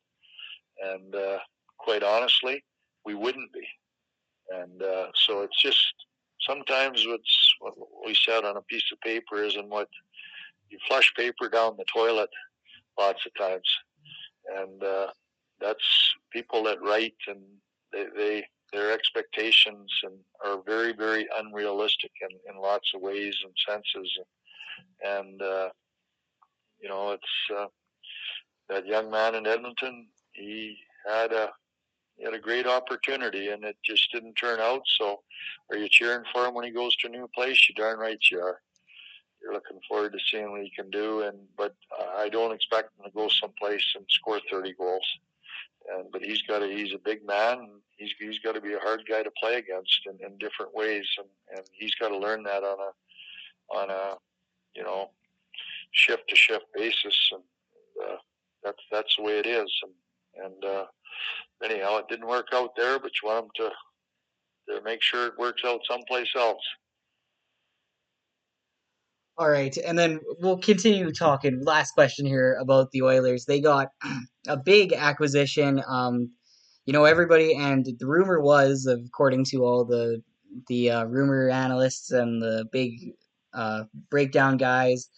[0.81, 1.39] And uh,
[1.77, 2.63] quite honestly,
[3.05, 3.67] we wouldn't be.
[4.51, 5.93] And uh, so it's just
[6.41, 7.73] sometimes what's what
[8.05, 9.89] we said on a piece of paper isn't what
[10.75, 12.29] you flush paper down the toilet
[12.99, 13.67] lots of times.
[14.57, 15.07] And uh,
[15.59, 17.41] that's people that write and
[17.91, 23.53] they, they their expectations and are very very unrealistic in, in lots of ways and
[23.67, 24.19] senses
[25.03, 25.69] and, and uh,
[26.81, 27.65] you know, it's uh,
[28.69, 30.07] that young man in Edmonton.
[30.33, 31.49] He had a
[32.17, 34.81] he had a great opportunity, and it just didn't turn out.
[34.99, 35.21] So,
[35.71, 37.67] are you cheering for him when he goes to a new place?
[37.67, 38.59] You darn right you are.
[39.45, 41.75] You're looking forward to seeing what he can do, and but
[42.17, 45.05] I don't expect him to go someplace and score 30 goals.
[45.93, 47.59] And but he's got a he's a big man.
[47.59, 50.73] And he's he's got to be a hard guy to play against in, in different
[50.73, 54.15] ways, and and he's got to learn that on a on a
[54.75, 55.11] you know
[55.91, 57.43] shift to shift basis, and
[58.03, 58.17] uh,
[58.63, 59.71] that's that's the way it is.
[59.83, 60.85] And, and uh,
[61.63, 65.37] anyhow, it didn't work out there, but you want them to to make sure it
[65.37, 66.63] works out someplace else.
[69.37, 71.61] All right, and then we'll continue talking.
[71.65, 73.43] Last question here about the Oilers.
[73.43, 73.89] They got
[74.47, 75.83] a big acquisition.
[75.85, 76.31] Um,
[76.85, 80.21] you know, everybody, and the rumor was, according to all the
[80.69, 83.13] the uh, rumor analysts and the big
[83.53, 85.09] uh, breakdown guys,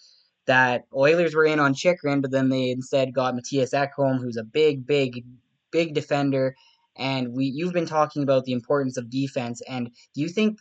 [0.47, 4.43] that Oilers were in on Chychrun, but then they instead got Mattias Ekholm, who's a
[4.43, 5.26] big, big,
[5.72, 6.55] big defender.
[6.97, 9.61] And we, you've been talking about the importance of defense.
[9.70, 10.57] And do you think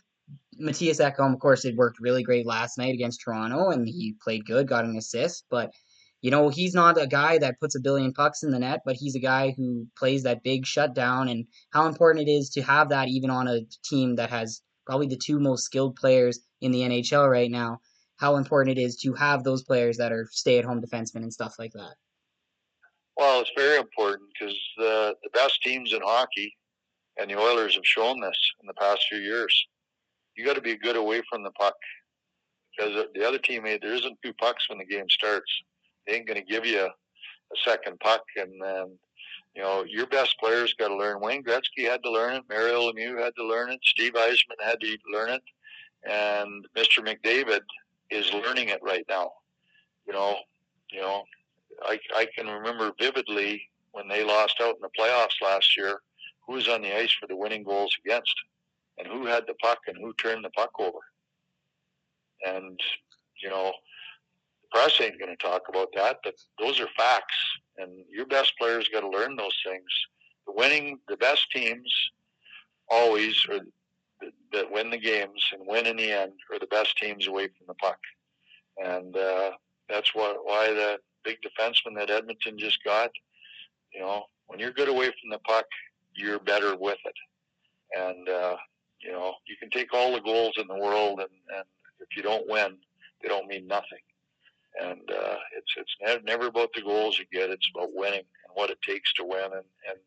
[0.59, 4.45] Mattias Ekholm, of course, it worked really great last night against Toronto, and he played
[4.45, 5.45] good, got an assist.
[5.49, 5.71] But
[6.21, 8.95] you know, he's not a guy that puts a billion pucks in the net, but
[8.95, 11.27] he's a guy who plays that big shutdown.
[11.27, 15.07] And how important it is to have that even on a team that has probably
[15.07, 17.79] the two most skilled players in the NHL right now
[18.17, 21.33] how important it is to have those players that are stay at home defensemen and
[21.33, 21.95] stuff like that.
[23.15, 26.53] Well, it's very important because the the best teams in hockey,
[27.17, 29.55] and the Oilers have shown this in the past few years.
[30.37, 31.75] You got to be good away from the puck
[32.77, 35.51] because the other teammate there isn't two pucks when the game starts.
[36.05, 36.91] They ain't going to give you a,
[37.63, 38.97] second puck, and then
[39.55, 41.21] you know your best players got to learn.
[41.21, 42.43] Wayne Gretzky had to learn it.
[42.49, 43.79] Mario Lemieux had to learn it.
[43.83, 45.43] Steve Yzerman had to learn it,
[46.03, 46.99] and Mr.
[46.99, 47.61] McDavid
[48.11, 49.31] is learning it right now.
[50.05, 50.35] You know,
[50.91, 51.23] you know,
[51.83, 53.61] I I can remember vividly
[53.93, 56.01] when they lost out in the playoffs last year.
[56.45, 58.35] Who was on the ice for the winning goals against,
[58.97, 60.99] and who had the puck and who turned the puck over.
[62.45, 62.79] And
[63.41, 63.71] you know,
[64.61, 67.35] the press ain't going to talk about that, but those are facts.
[67.77, 69.85] And your best players got to learn those things.
[70.47, 71.93] The winning, the best teams
[72.89, 73.59] always are
[74.51, 77.67] that win the games and win in the end are the best teams away from
[77.67, 77.99] the puck.
[78.77, 79.51] And uh,
[79.89, 83.11] that's what, why the big defenseman that Edmonton just got,
[83.93, 85.65] you know, when you're good away from the puck,
[86.15, 87.99] you're better with it.
[87.99, 88.55] And, uh,
[89.01, 91.65] you know, you can take all the goals in the world, and, and
[91.99, 92.77] if you don't win,
[93.21, 93.99] they don't mean nothing.
[94.81, 98.69] And uh, it's it's never about the goals you get; it's about winning and what
[98.69, 99.45] it takes to win.
[99.45, 99.99] And, and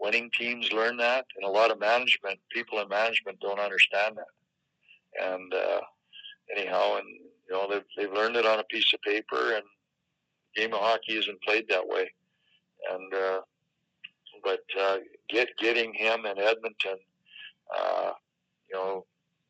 [0.00, 5.22] winning teams learn that, and a lot of management people in management don't understand that.
[5.22, 5.80] And uh,
[6.56, 9.64] anyhow, and you know they've they've learned it on a piece of paper, and
[10.56, 12.10] game of hockey isn't played that way.
[12.90, 13.40] And uh,
[14.42, 16.98] but uh, get getting him in Edmonton,
[17.76, 18.12] uh,
[18.70, 19.06] you know,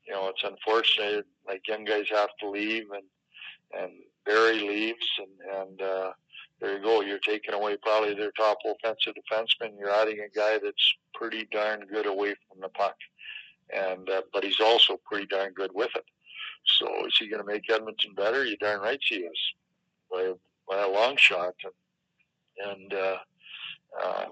[0.07, 1.27] you know it's unfortunate.
[1.47, 3.93] Like young guys have to leave, and and
[4.25, 6.13] Barrie leaves, and and uh,
[6.61, 7.01] there you go.
[7.01, 9.79] You're taking away probably their top offensive defenseman.
[9.79, 12.97] You're adding a guy that's pretty darn good away from the puck,
[13.75, 16.05] and uh, but he's also pretty darn good with it.
[16.79, 18.45] So is he going to make Edmonton better?
[18.45, 19.39] You darn right he is,
[20.11, 20.33] by
[20.69, 21.55] by a long shot.
[21.65, 21.73] And,
[22.71, 23.17] and uh,
[24.01, 24.25] uh,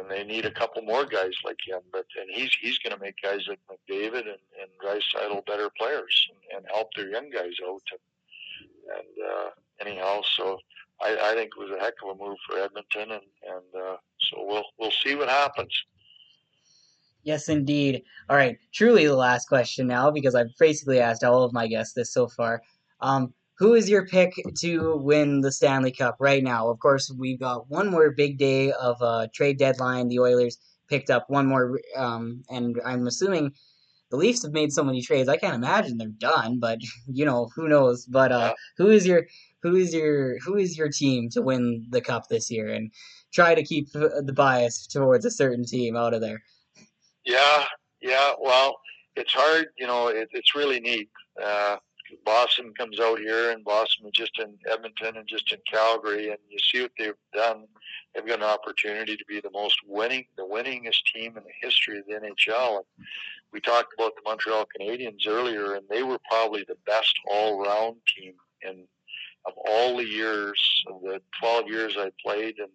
[0.00, 1.80] and they need a couple more guys like him.
[1.92, 6.28] But and he's he's going to make guys like McDavid and and Draisaitl better players
[6.30, 7.82] and, and help their young guys out.
[7.92, 10.58] And, and uh, anyhow, so
[11.00, 13.22] I, I think it was a heck of a move for Edmonton, and
[13.54, 13.96] and uh,
[14.30, 15.72] so we'll we'll see what happens.
[17.22, 18.02] Yes, indeed.
[18.30, 21.92] All right, truly the last question now because I've basically asked all of my guests
[21.92, 22.62] this so far.
[23.00, 26.70] Um, who is your pick to win the Stanley Cup right now?
[26.70, 30.08] Of course, we've got one more big day of uh, trade deadline.
[30.08, 30.56] The Oilers
[30.88, 33.52] picked up one more, um, and I'm assuming
[34.10, 35.28] the Leafs have made so many trades.
[35.28, 38.06] I can't imagine they're done, but you know who knows.
[38.06, 39.26] But uh, who is your
[39.62, 42.68] who is your who is your team to win the cup this year?
[42.68, 42.90] And
[43.30, 46.42] try to keep the bias towards a certain team out of there.
[47.26, 47.66] Yeah,
[48.00, 48.32] yeah.
[48.40, 48.78] Well,
[49.16, 49.66] it's hard.
[49.76, 51.10] You know, it, it's really neat.
[51.40, 51.76] Uh,
[52.24, 56.58] Boston comes out here, and Boston just in Edmonton and just in Calgary, and you
[56.58, 57.66] see what they've done.
[58.14, 61.98] They've got an opportunity to be the most winning, the winningest team in the history
[61.98, 62.76] of the NHL.
[62.76, 63.06] And
[63.52, 68.34] we talked about the Montreal Canadiens earlier, and they were probably the best all-round team
[68.62, 68.86] in
[69.46, 72.70] of all the years of the 12 years I played and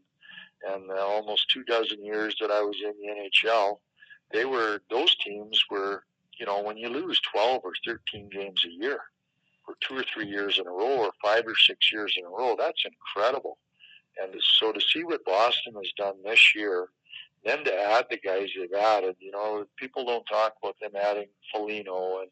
[0.68, 3.78] and uh, almost two dozen years that I was in the NHL.
[4.32, 6.04] They were those teams were
[6.40, 9.00] you know when you lose 12 or 13 games a year
[9.66, 12.30] for two or three years in a row or five or six years in a
[12.30, 13.58] row, that's incredible.
[14.22, 16.90] And so to see what Boston has done this year
[17.46, 21.28] then to add the guys they've added, you know, people don't talk about them adding
[21.54, 22.32] Foligno and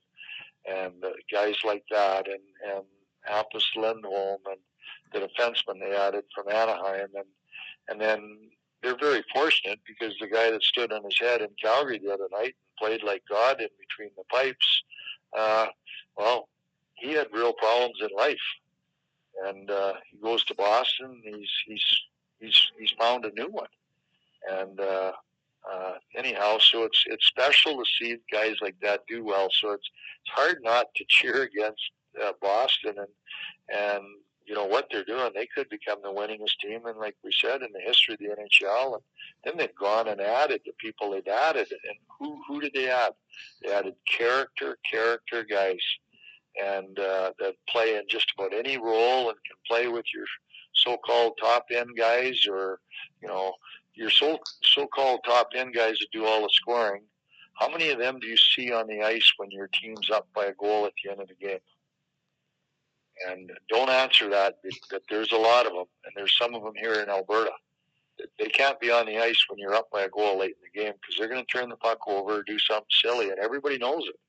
[0.66, 0.94] and
[1.32, 2.84] guys like that, and and
[3.30, 4.60] Hampus Lindholm and
[5.14, 7.26] the defenseman they added from Anaheim, and
[7.90, 8.38] and then
[8.82, 12.28] they're very fortunate because the guy that stood on his head in Calgary the other
[12.32, 14.84] night and played like God in between the pipes,
[15.38, 15.68] uh,
[16.18, 16.50] well,
[17.04, 18.38] he had real problems in life,
[19.46, 21.22] and uh, he goes to Boston.
[21.24, 21.86] He's he's
[22.40, 23.68] he's he's found a new one
[24.50, 25.12] and uh,
[25.72, 29.50] uh, anyhow, so it's it's special to see guys like that do well.
[29.52, 29.90] So it's
[30.26, 31.82] it's hard not to cheer against
[32.22, 33.08] uh, Boston and
[33.74, 34.04] and
[34.46, 35.32] you know what they're doing.
[35.34, 38.28] They could become the winningest team, and like we said, in the history of the
[38.28, 38.96] NHL.
[38.96, 39.04] And
[39.46, 43.14] then they've gone and added the people they've added, and who who did they add?
[43.62, 45.82] They added character, character guys,
[46.62, 50.26] and uh, that play in just about any role and can play with your
[50.76, 52.80] so-called top end guys or
[53.22, 53.54] you know
[53.96, 57.04] your so so-called top end guys that do all the scoring,
[57.54, 60.46] how many of them do you see on the ice when your team's up by
[60.46, 61.60] a goal at the end of the game?
[63.28, 64.56] And don't answer that.
[64.90, 67.52] That there's a lot of them, and there's some of them here in Alberta.
[68.40, 70.80] They can't be on the ice when you're up by a goal late in the
[70.80, 73.78] game because they're going to turn the puck over or do something silly, and everybody
[73.78, 74.20] knows it.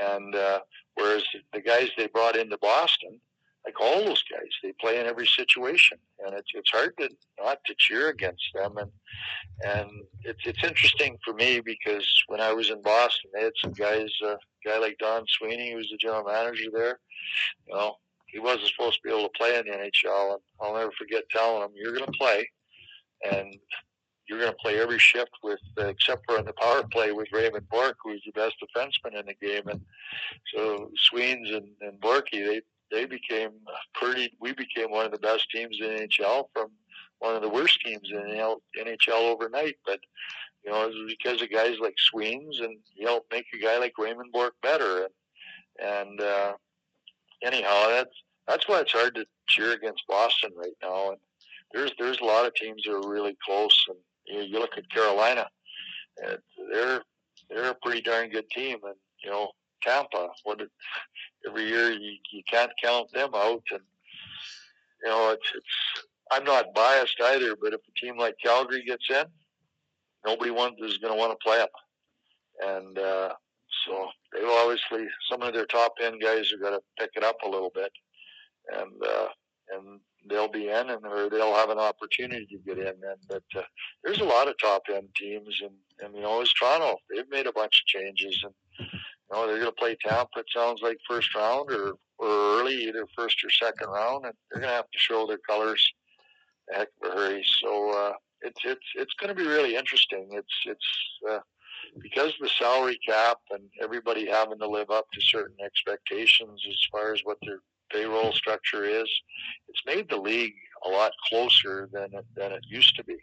[0.00, 0.60] And uh,
[0.98, 3.20] whereas the guys they brought into Boston,
[3.64, 7.08] like all those guys, they play in every situation, and it's it's hard to
[7.42, 8.76] not to cheer against them.
[8.78, 8.90] And
[9.64, 9.90] and
[10.24, 14.10] it's it's interesting for me because when I was in Boston, they had some guys,
[14.24, 14.38] uh, a
[14.68, 16.98] guy like Don Sweeney, who was the general manager there.
[17.66, 17.96] You know,
[18.26, 21.24] he wasn't supposed to be able to play in the NHL, and I'll never forget
[21.30, 22.48] telling him, "You're going to play,
[23.30, 23.54] and
[24.28, 27.28] you're going to play every shift with, uh, except for on the power play with
[27.32, 29.66] Raymond Bourque, who's the best defenseman in the game.
[29.68, 29.80] And
[30.54, 32.60] so Sweens and, and Borky, they
[32.90, 33.50] they became
[33.94, 34.32] pretty.
[34.40, 36.70] We became one of the best teams in NHL from
[37.18, 39.76] one of the worst teams in NHL overnight.
[39.84, 40.00] But
[40.64, 43.78] you know, it was because of guys like Sweens, and he helped make a guy
[43.78, 45.08] like Raymond Bourque better.
[45.80, 46.52] And, and uh,
[47.42, 48.14] anyhow, that's
[48.46, 51.10] that's why it's hard to cheer against Boston right now.
[51.10, 51.18] And
[51.72, 53.98] there's there's a lot of teams that are really close, and
[54.28, 55.46] you, you look at Carolina,
[56.22, 56.38] and
[56.72, 57.02] they're
[57.48, 59.50] they're a pretty darn good team, and you know
[59.82, 60.28] Tampa.
[60.44, 60.70] What it,
[61.46, 63.80] every year you you can't count them out, and
[65.02, 66.04] you know it's it's.
[66.30, 69.24] I'm not biased either, but if a team like Calgary gets in,
[70.26, 71.68] nobody wants is going to want to play them,
[72.76, 73.32] and uh,
[73.86, 77.36] so they've obviously some of their top end guys are going to pick it up
[77.44, 77.90] a little bit,
[78.76, 79.28] and uh,
[79.74, 82.86] and they'll be in and or they'll have an opportunity to get in.
[82.88, 83.62] And but uh,
[84.04, 87.46] there's a lot of top end teams, and and you know, as Toronto, they've made
[87.46, 88.86] a bunch of changes, and you
[89.32, 90.40] know, they're going to play Tampa.
[90.40, 92.28] It sounds like first round or or
[92.60, 95.92] early, either first or second round, and they're going to have to show their colors
[96.72, 97.44] a heck of a hurry.
[97.62, 98.12] So uh,
[98.42, 100.28] it's it's it's going to be really interesting.
[100.32, 100.86] It's it's.
[101.28, 101.40] Uh,
[102.02, 106.76] because of the salary cap and everybody having to live up to certain expectations as
[106.90, 107.60] far as what their
[107.90, 109.08] payroll structure is,
[109.68, 110.54] it's made the league
[110.86, 113.18] a lot closer than it, than it used to be.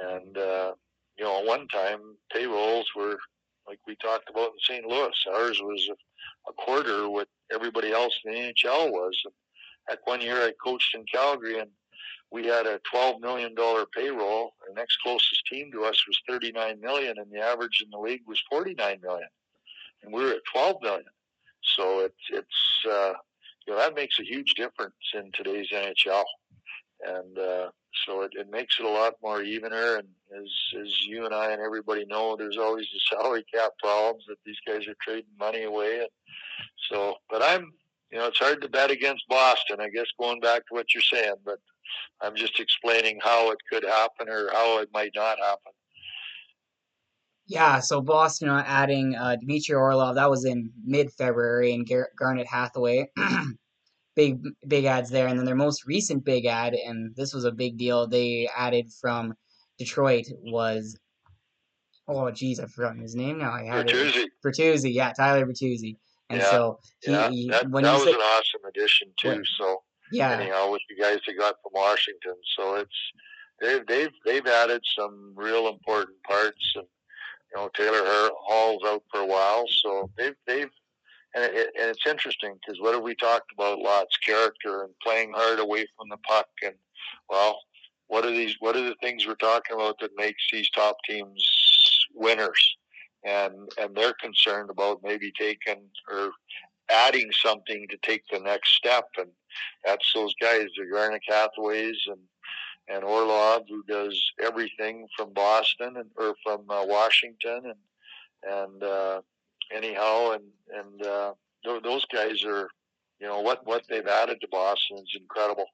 [0.00, 0.72] And uh,
[1.16, 2.00] you know, one time
[2.32, 3.18] payrolls were
[3.66, 4.86] like we talked about in St.
[4.86, 5.14] Louis.
[5.34, 9.20] Ours was a, a quarter what everybody else in the NHL was.
[9.24, 9.34] And
[9.88, 11.70] heck, one year I coached in Calgary and
[12.30, 13.54] we had a $12 million
[13.96, 14.54] payroll.
[14.66, 18.22] The next closest team to us was 39 million, and the average in the league
[18.26, 19.28] was 49 million,
[20.02, 21.04] and we were at 12 million.
[21.76, 23.12] So it's it's uh,
[23.68, 26.24] you know that makes a huge difference in today's NHL,
[27.06, 27.68] and uh,
[28.06, 29.96] so it, it makes it a lot more evener.
[29.96, 30.50] And as
[30.80, 34.56] as you and I and everybody know, there's always the salary cap problems that these
[34.66, 35.98] guys are trading money away.
[35.98, 36.08] And
[36.90, 37.72] so, but I'm
[38.10, 39.80] you know it's hard to bet against Boston.
[39.80, 41.58] I guess going back to what you're saying, but
[42.22, 45.72] I'm just explaining how it could happen or how it might not happen.
[47.48, 52.10] Yeah, so Boston uh, adding uh, Dmitry Orlov, that was in mid February, and Gar-
[52.18, 53.10] Garnet Hathaway.
[54.16, 55.28] big big ads there.
[55.28, 58.90] And then their most recent big ad, and this was a big deal, they added
[59.00, 59.34] from
[59.78, 60.98] Detroit was
[62.06, 63.52] oh geez, I've forgotten his name now.
[63.52, 64.16] I had Bertuzzi.
[64.24, 64.30] it.
[64.44, 65.96] Bertuzzi, yeah, Tyler Bertuzzi.
[66.30, 69.28] And Yeah, so he, Yeah, he- that, when that was say, an awesome addition too.
[69.28, 69.82] When- so
[70.12, 72.98] yeah, anyhow, with the guys they got from Washington, so it's
[73.60, 76.86] they've they've they've added some real important parts, and
[77.50, 80.70] you know Taylor Hall's out for a while, so they've they've
[81.34, 83.78] and, it, and it's interesting because what have we talked about?
[83.78, 86.74] Lots character and playing hard away from the puck, and
[87.28, 87.60] well,
[88.08, 92.06] what are these what are the things we're talking about that makes these top teams
[92.14, 92.76] winners?
[93.24, 96.30] And and they're concerned about maybe taking or
[96.90, 99.28] adding something to take the next step, and
[99.84, 102.18] that's those guys, the Garnet Hathaways and
[102.88, 107.74] and Orlov, who does everything from Boston and or from uh, Washington, and
[108.44, 109.20] and uh,
[109.74, 111.32] anyhow, and and uh,
[111.64, 112.68] th- those guys are,
[113.20, 115.66] you know, what what they've added to Boston is incredible.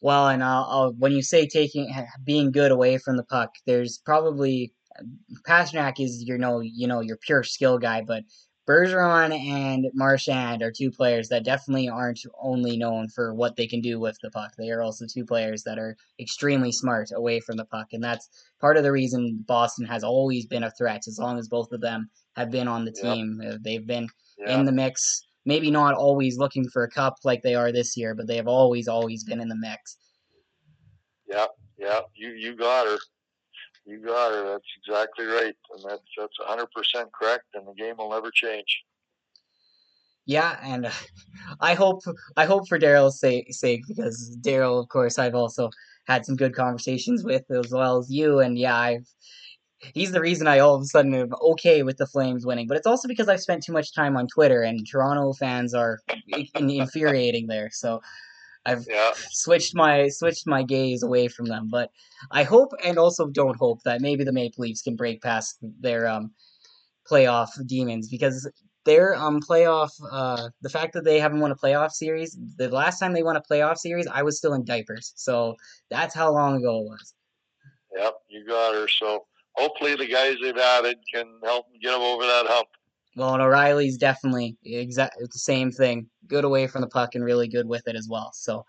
[0.00, 1.92] Well, and I'll, I'll, when you say taking
[2.24, 4.74] being good away from the puck, there's probably
[5.46, 8.24] Pastrnak is you know you know your pure skill guy, but
[8.66, 13.80] Bergeron and Marchand are two players that definitely aren't only known for what they can
[13.80, 14.54] do with the puck.
[14.58, 18.28] They are also two players that are extremely smart away from the puck, and that's
[18.60, 21.06] part of the reason Boston has always been a threat.
[21.06, 24.08] As long as both of them have been on the team, Uh, they've been
[24.38, 25.22] Yeah, in the mix.
[25.44, 28.48] Maybe not always looking for a cup like they are this year, but they have
[28.48, 29.96] always, always been in the mix.
[31.28, 31.46] yeah,
[31.78, 32.00] yeah.
[32.14, 32.98] You you got her.
[33.86, 34.44] You got her.
[34.44, 37.44] That's exactly right, and that's that's 100 percent correct.
[37.54, 38.82] And the game will never change.
[40.26, 40.90] Yeah, and
[41.60, 42.00] I hope
[42.36, 45.70] I hope for Darryl's sake, sake because Daryl, of course, I've also
[46.08, 49.06] had some good conversations with as well as you, and yeah, I've
[49.94, 52.66] he's the reason I all of a sudden am okay with the Flames winning.
[52.66, 56.00] But it's also because I've spent too much time on Twitter, and Toronto fans are
[56.56, 57.70] infuriating there.
[57.72, 58.00] So
[58.66, 61.68] I've Yeah, switched my switched my gaze away from them.
[61.70, 61.90] But
[62.32, 66.08] I hope and also don't hope that maybe the Maple Leafs can break past their
[66.08, 66.32] um,
[67.10, 68.50] playoff demons because
[68.84, 72.98] their um playoff uh the fact that they haven't won a playoff series the last
[72.98, 75.12] time they won a playoff series i was still in diapers.
[75.16, 75.56] So
[75.90, 77.14] that's how long ago it was.
[77.96, 78.88] Yep you got her.
[78.88, 82.68] So hopefully the guys they've added can help get them over that hump
[83.16, 87.48] well and o'reilly's definitely exact the same thing good away from the puck and really
[87.48, 88.64] good with it as well so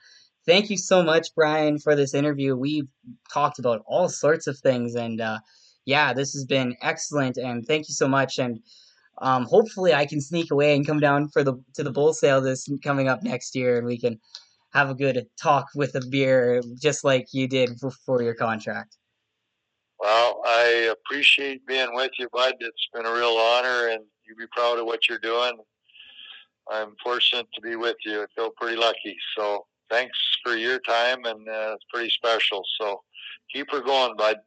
[0.45, 2.87] thank you so much brian for this interview we've
[3.31, 5.37] talked about all sorts of things and uh
[5.85, 8.59] yeah this has been excellent and thank you so much and
[9.19, 12.41] um, hopefully I can sneak away and come down for the to the bull sale
[12.41, 14.19] this coming up next year, and we can
[14.73, 18.97] have a good talk with a beer, just like you did before your contract.
[19.99, 22.53] Well, I appreciate being with you, bud.
[22.59, 25.53] It's been a real honor, and you be proud of what you're doing.
[26.69, 28.23] I'm fortunate to be with you.
[28.23, 29.15] I feel pretty lucky.
[29.37, 32.63] So thanks for your time, and uh, it's pretty special.
[32.79, 33.01] So
[33.51, 34.37] keep her going, bud.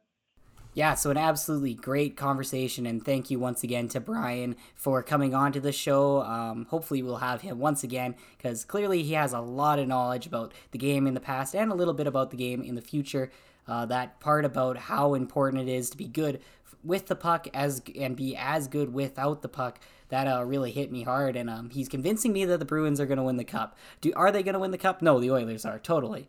[0.73, 5.35] Yeah, so an absolutely great conversation, and thank you once again to Brian for coming
[5.35, 6.21] on to the show.
[6.21, 10.25] Um, hopefully, we'll have him once again because clearly he has a lot of knowledge
[10.25, 12.81] about the game in the past and a little bit about the game in the
[12.81, 13.31] future.
[13.67, 16.39] Uh, that part about how important it is to be good
[16.83, 19.79] with the puck as and be as good without the puck
[20.09, 21.35] that uh, really hit me hard.
[21.35, 23.77] And um, he's convincing me that the Bruins are going to win the cup.
[24.01, 25.01] Do are they going to win the cup?
[25.01, 26.27] No, the Oilers are totally.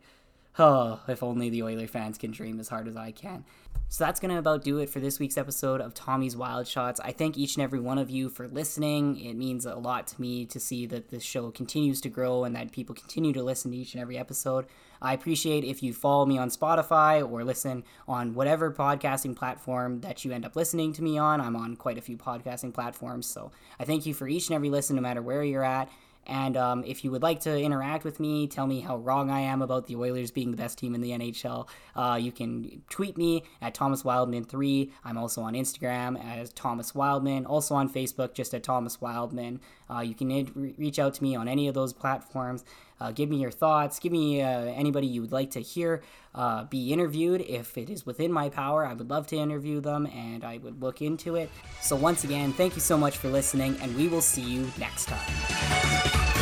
[0.59, 3.43] Oh, if only the Oiler fans can dream as hard as I can.
[3.89, 6.99] So that's going to about do it for this week's episode of Tommy's Wild Shots.
[6.99, 9.19] I thank each and every one of you for listening.
[9.19, 12.55] It means a lot to me to see that this show continues to grow and
[12.55, 14.65] that people continue to listen to each and every episode.
[14.99, 20.25] I appreciate if you follow me on Spotify or listen on whatever podcasting platform that
[20.25, 21.39] you end up listening to me on.
[21.39, 24.69] I'm on quite a few podcasting platforms, so I thank you for each and every
[24.69, 25.89] listen, no matter where you're at.
[26.25, 29.41] And um, if you would like to interact with me, tell me how wrong I
[29.41, 33.17] am about the Oilers being the best team in the NHL, uh, you can tweet
[33.17, 34.91] me at Thomas Wildman3.
[35.03, 39.59] I'm also on Instagram as Thomas Wildman, also on Facebook just at Thomas Wildman.
[39.89, 42.63] Uh, you can re- reach out to me on any of those platforms.
[42.99, 43.99] Uh, give me your thoughts.
[43.99, 46.01] Give me uh, anybody you would like to hear
[46.35, 47.41] uh, be interviewed.
[47.41, 50.81] If it is within my power, I would love to interview them and I would
[50.81, 51.49] look into it.
[51.81, 55.05] So, once again, thank you so much for listening, and we will see you next
[55.05, 56.32] time.